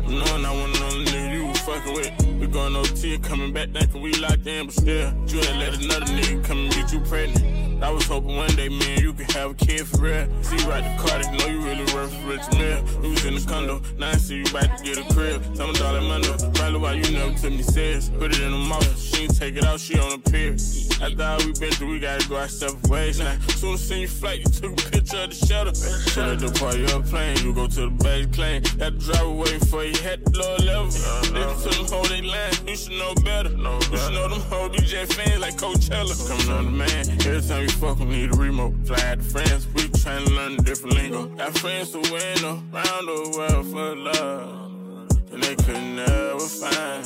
Knowing 0.07 0.45
I 0.45 0.51
want 0.53 0.77
another 0.77 1.03
nigga 1.03 1.33
you 1.33 1.53
fucking 1.55 1.93
with. 1.93 2.39
We 2.39 2.47
going 2.47 2.77
OT, 2.77 3.17
coming 3.17 3.51
back 3.51 3.71
thinking 3.71 4.01
we 4.01 4.13
locked 4.13 4.47
in, 4.47 4.67
but 4.67 4.75
still, 4.75 5.13
you 5.27 5.39
ain't 5.39 5.57
let 5.57 5.83
another 5.83 6.05
nigga 6.05 6.43
come 6.45 6.59
and 6.59 6.73
get 6.73 6.93
you 6.93 7.01
pregnant. 7.01 7.64
I 7.81 7.91
was 7.91 8.05
hoping 8.07 8.35
one 8.35 8.55
day, 8.55 8.69
man, 8.69 8.99
you 9.01 9.13
could 9.13 9.31
have 9.31 9.51
a 9.51 9.53
kid 9.53 9.87
for 9.87 10.01
real. 10.01 10.27
See 10.43 10.57
you 10.57 10.69
ride 10.69 10.83
the 10.83 11.03
car, 11.03 11.21
they 11.21 11.37
know 11.37 11.47
you 11.47 11.61
really 11.61 11.93
worth 11.93 12.13
a 12.23 12.27
rich 12.27 12.47
meal. 12.57 12.83
We 13.01 13.09
was 13.09 13.25
in 13.25 13.35
the 13.35 13.45
condo, 13.47 13.81
now 13.97 14.09
I 14.09 14.15
see 14.15 14.37
you 14.37 14.45
about 14.45 14.77
to 14.77 14.83
get 14.83 14.97
a 14.97 15.13
crib. 15.13 15.43
Tell 15.55 15.67
me 15.67 15.73
dollar 15.73 16.01
money, 16.01 16.27
probably 16.53 16.79
why 16.79 16.93
you 16.93 17.11
never 17.11 17.33
took 17.37 17.51
me 17.51 17.61
serious. 17.63 18.09
Put 18.09 18.31
it 18.31 18.41
in 18.41 18.51
the 18.51 18.57
mouth, 18.57 18.99
she 18.99 19.23
ain't 19.23 19.37
take 19.37 19.55
it 19.57 19.65
out, 19.65 19.79
she 19.79 19.99
on 19.99 20.13
a 20.13 20.17
pier. 20.17 20.53
After 21.01 21.23
all 21.23 21.37
we 21.39 21.51
been 21.59 21.71
through, 21.71 21.91
we 21.91 21.99
gotta 21.99 22.27
go 22.27 22.37
our 22.37 22.47
separate 22.47 22.87
ways 22.87 23.19
now. 23.19 23.37
Soon 23.47 23.73
as 23.73 23.87
seen 23.87 24.01
you 24.01 24.07
flight, 24.07 24.39
you 24.39 24.45
took 24.45 24.71
a 24.71 24.91
picture 24.91 25.17
of 25.17 25.29
the 25.29 25.35
shutter. 25.35 25.75
So 25.75 26.31
at 26.31 26.39
the 26.39 26.51
party 26.57 26.85
a 26.85 27.01
plane, 27.01 27.37
you 27.43 27.53
go 27.53 27.67
to 27.67 27.81
the 27.81 27.89
base 27.89 28.27
claim. 28.33 28.61
Got 28.77 28.99
the 28.99 29.11
driver 29.11 29.31
waiting 29.31 29.59
for 29.59 29.83
you, 29.83 29.95
had 30.01 30.14
lower 30.37 30.57
level. 30.59 30.87
Niggas 31.33 31.63
to 31.63 31.69
them 31.69 31.87
hold 31.87 32.07
they 32.07 32.21
line, 32.21 32.53
you 32.67 32.75
should 32.75 32.93
know 32.93 33.13
better. 33.23 33.49
No 33.49 33.79
You 33.91 33.97
should 33.97 34.13
know 34.13 34.27
them 34.27 34.41
whole 34.41 34.69
DJ 34.69 35.11
fans 35.11 35.41
like 35.41 35.55
Coachella. 35.57 36.15
Coming 36.27 36.49
on 36.49 36.65
the 36.65 36.71
man, 36.71 37.09
every 37.25 37.41
time 37.41 37.63
you 37.63 37.69
fuck, 37.69 37.99
we 37.99 38.05
need 38.05 38.33
a 38.33 38.37
remote. 38.37 38.73
Fly 38.85 38.99
out 39.05 39.19
to 39.19 39.23
France, 39.23 39.67
we 39.73 39.87
to 39.87 40.33
learn 40.35 40.53
a 40.53 40.57
different 40.57 40.95
lingo. 40.95 41.25
Got 41.27 41.57
friends 41.57 41.91
to 41.91 41.99
win 41.99 42.45
around 42.45 43.05
the 43.05 43.35
world 43.37 43.65
for 43.71 43.95
love. 43.95 45.31
And 45.31 45.43
they 45.43 45.55
could 45.55 45.83
never 45.95 46.39
find 46.39 47.03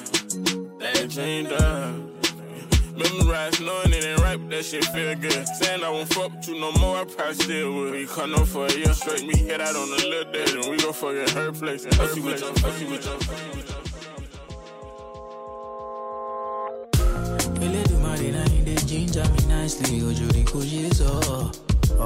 that 0.80 1.10
dream 1.10 1.46
done. 1.46 2.19
Memorize 3.00 3.60
knowing 3.62 3.94
it 3.94 4.04
ain't 4.04 4.20
right, 4.22 4.38
but 4.38 4.50
that 4.50 4.66
shit 4.66 4.84
feel 4.86 5.16
good. 5.16 5.48
Saying 5.48 5.84
I 5.84 5.90
won't 5.90 6.14
fuck 6.14 6.32
with 6.36 6.48
you 6.50 6.60
no 6.60 6.72
more, 6.74 6.98
I 6.98 7.06
probably 7.06 7.36
still 7.36 7.74
would. 7.76 7.92
We 7.94 8.06
come 8.08 8.36
up 8.36 8.48
for 8.48 8.66
a 8.66 8.74
year 8.74 8.94
straight, 8.94 9.26
me 9.26 9.38
head 9.48 9.62
out 9.62 9.76
on 9.76 9.88
a 9.88 9.96
little 10.08 10.32
date, 10.34 10.54
and 10.56 10.66
we 10.70 10.78
go 10.78 10.92
fuck 10.92 11.16
at 11.16 11.30
her 11.32 11.52
place. 11.52 11.86
And 11.86 11.94
her 11.96 12.08
place. 12.08 12.42
Fuck 12.42 12.80
you 12.82 12.88
with 12.92 13.06
your 13.06 13.20
Elédùmarè 17.66 18.30
náà 18.36 18.46
ní 18.52 18.60
dey 18.68 18.80
ginger 18.90 19.28
me 19.34 19.42
nicely 19.52 20.02
ojú 20.08 20.26
rí 20.36 20.44
kò 20.52 20.60
ṣe 20.72 20.84
sọ. 21.00 21.12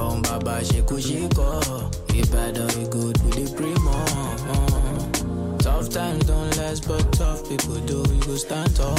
Ọ̀hún 0.00 0.20
bàbá 0.26 0.54
ṣe 0.68 0.78
kò 0.88 0.96
ṣe 1.06 1.18
kọ́. 1.36 1.50
Ìbàdàn 2.20 2.68
we 2.76 2.84
good 2.94 3.16
we 3.24 3.30
dey 3.36 3.48
pray 3.56 3.74
more. 3.86 4.73
Tough 5.84 5.92
times 5.92 6.24
don't 6.24 6.56
last 6.56 6.88
but 6.88 7.12
tough 7.12 7.46
people 7.46 7.74
do. 7.80 8.02
We 8.04 8.18
go 8.20 8.36
stand 8.36 8.74
tall. 8.74 8.98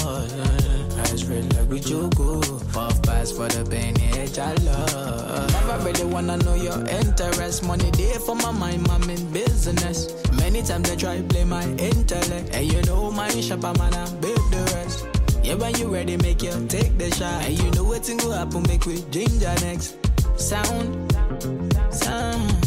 Eyes 0.99 1.25
red 1.25 1.51
like 1.55 1.67
we 1.67 1.79
jogo. 1.79 2.41
Puff 2.73 3.01
pass 3.01 3.31
for 3.31 3.47
the 3.47 3.67
pain, 3.67 3.95
yeah, 3.95 4.53
love. 4.61 5.51
Never 5.51 5.83
really 5.83 6.05
wanna 6.05 6.37
know 6.37 6.53
your 6.53 6.77
interest. 6.87 7.63
Money 7.63 7.89
there 7.91 8.19
for 8.19 8.35
my 8.35 8.51
mind, 8.51 8.87
I'm 8.91 9.09
in 9.09 9.31
business. 9.31 10.13
Many 10.33 10.61
times 10.61 10.87
they 10.87 10.95
try 10.95 11.23
play 11.23 11.43
my 11.43 11.63
intellect. 11.63 12.53
And 12.53 12.71
you 12.71 12.81
know 12.83 13.09
my 13.09 13.29
shop, 13.29 13.65
I'm 13.65 13.73
gonna 13.73 14.05
build 14.21 14.51
the 14.51 14.71
rest. 14.75 15.07
Yeah, 15.43 15.55
when 15.55 15.75
you 15.77 15.87
ready, 15.87 16.17
make 16.17 16.43
you 16.43 16.51
take 16.67 16.99
the 16.99 17.09
shot. 17.15 17.45
And 17.45 17.57
you 17.57 17.71
know 17.71 17.83
what's 17.83 18.13
gonna 18.13 18.37
happen, 18.37 18.61
make 18.67 18.85
we 18.85 19.01
ginger 19.09 19.55
next. 19.61 19.97
Sound, 20.37 21.11
sound. 21.89 22.64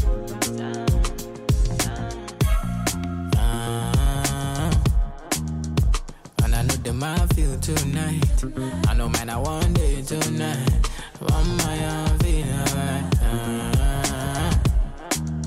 The 6.88 6.94
man 6.94 7.28
feel 7.36 7.54
tonight. 7.60 8.88
I 8.88 8.94
know 8.94 9.10
man, 9.10 9.28
I 9.28 9.36
want 9.36 9.74
day 9.74 10.00
tonight. 10.00 10.88
One 11.20 11.56
my 11.58 11.78
own 11.84 12.18
feel 12.20 12.48
alright. 12.48 13.04
Ah. 13.20 14.60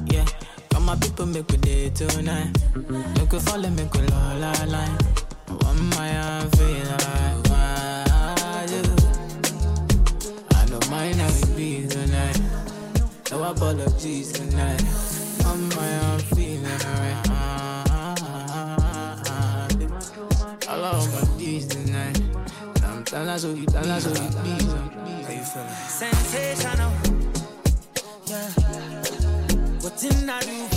Yeah, 0.06 0.26
come 0.70 0.86
my 0.86 0.96
people 0.98 1.26
make 1.26 1.50
we 1.50 1.58
day 1.58 1.90
tonight. 1.90 2.56
Make 3.16 3.32
we 3.32 3.40
follow, 3.40 3.70
make 3.72 3.92
we 3.92 4.02
la 4.02 4.34
la 4.34 4.54
line. 4.66 4.98
One 5.66 5.90
my 5.98 6.12
own 6.22 6.50
feel 6.52 6.88
alright. 6.94 7.38
Why 7.50 8.68
you? 8.74 8.84
I 10.58 10.66
know 10.70 10.80
mine 10.92 11.18
how 11.18 11.40
it 11.42 11.56
be 11.58 11.88
tonight. 11.88 12.40
No 13.32 13.44
apologies 13.46 14.32
tonight. 14.32 14.84
On 15.48 15.70
my 15.70 15.92
own 16.06 16.20
Telling 23.12 23.28
us 23.28 23.44
who 23.44 23.54
you 23.56 23.66
tell 23.66 23.92
us 23.92 24.06
who 24.06 24.12
you. 24.12 24.20
How 24.22 25.34
you 25.34 25.44
feeling? 25.44 25.68
Sensational. 25.90 26.90
Oh. 26.90 27.32
Yeah. 28.26 28.48
What 29.82 29.98
didn't 30.00 30.30
I 30.30 30.40
do 30.40 30.71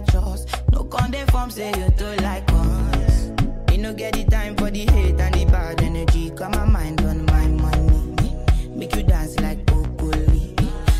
Righteous. 0.00 0.44
No 0.72 0.84
con 0.84 1.10
dey 1.10 1.24
form 1.32 1.50
say 1.50 1.70
you 1.70 1.88
too 1.96 2.14
like 2.22 2.44
us. 2.52 3.30
Me 3.70 3.78
no 3.78 3.94
get 3.94 4.12
the 4.12 4.24
time 4.24 4.54
for 4.56 4.70
the 4.70 4.80
hate 4.92 5.18
and 5.18 5.34
the 5.34 5.44
bad 5.46 5.80
energy. 5.80 6.28
Got 6.30 6.54
my 6.54 6.66
mind 6.66 7.00
on 7.00 7.24
my 7.24 7.46
money. 7.46 8.36
Make 8.68 8.94
you 8.94 9.02
dance 9.04 9.40
like 9.40 9.64
broccoli. 9.64 10.54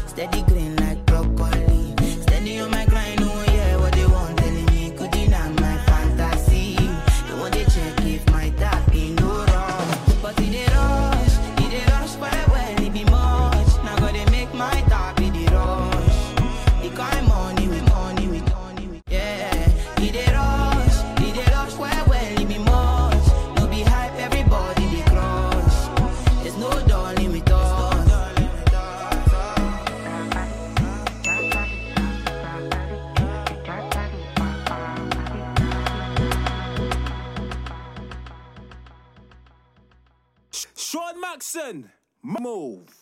Steady 0.06 0.40
green 0.44 0.55
Move. 42.22 42.95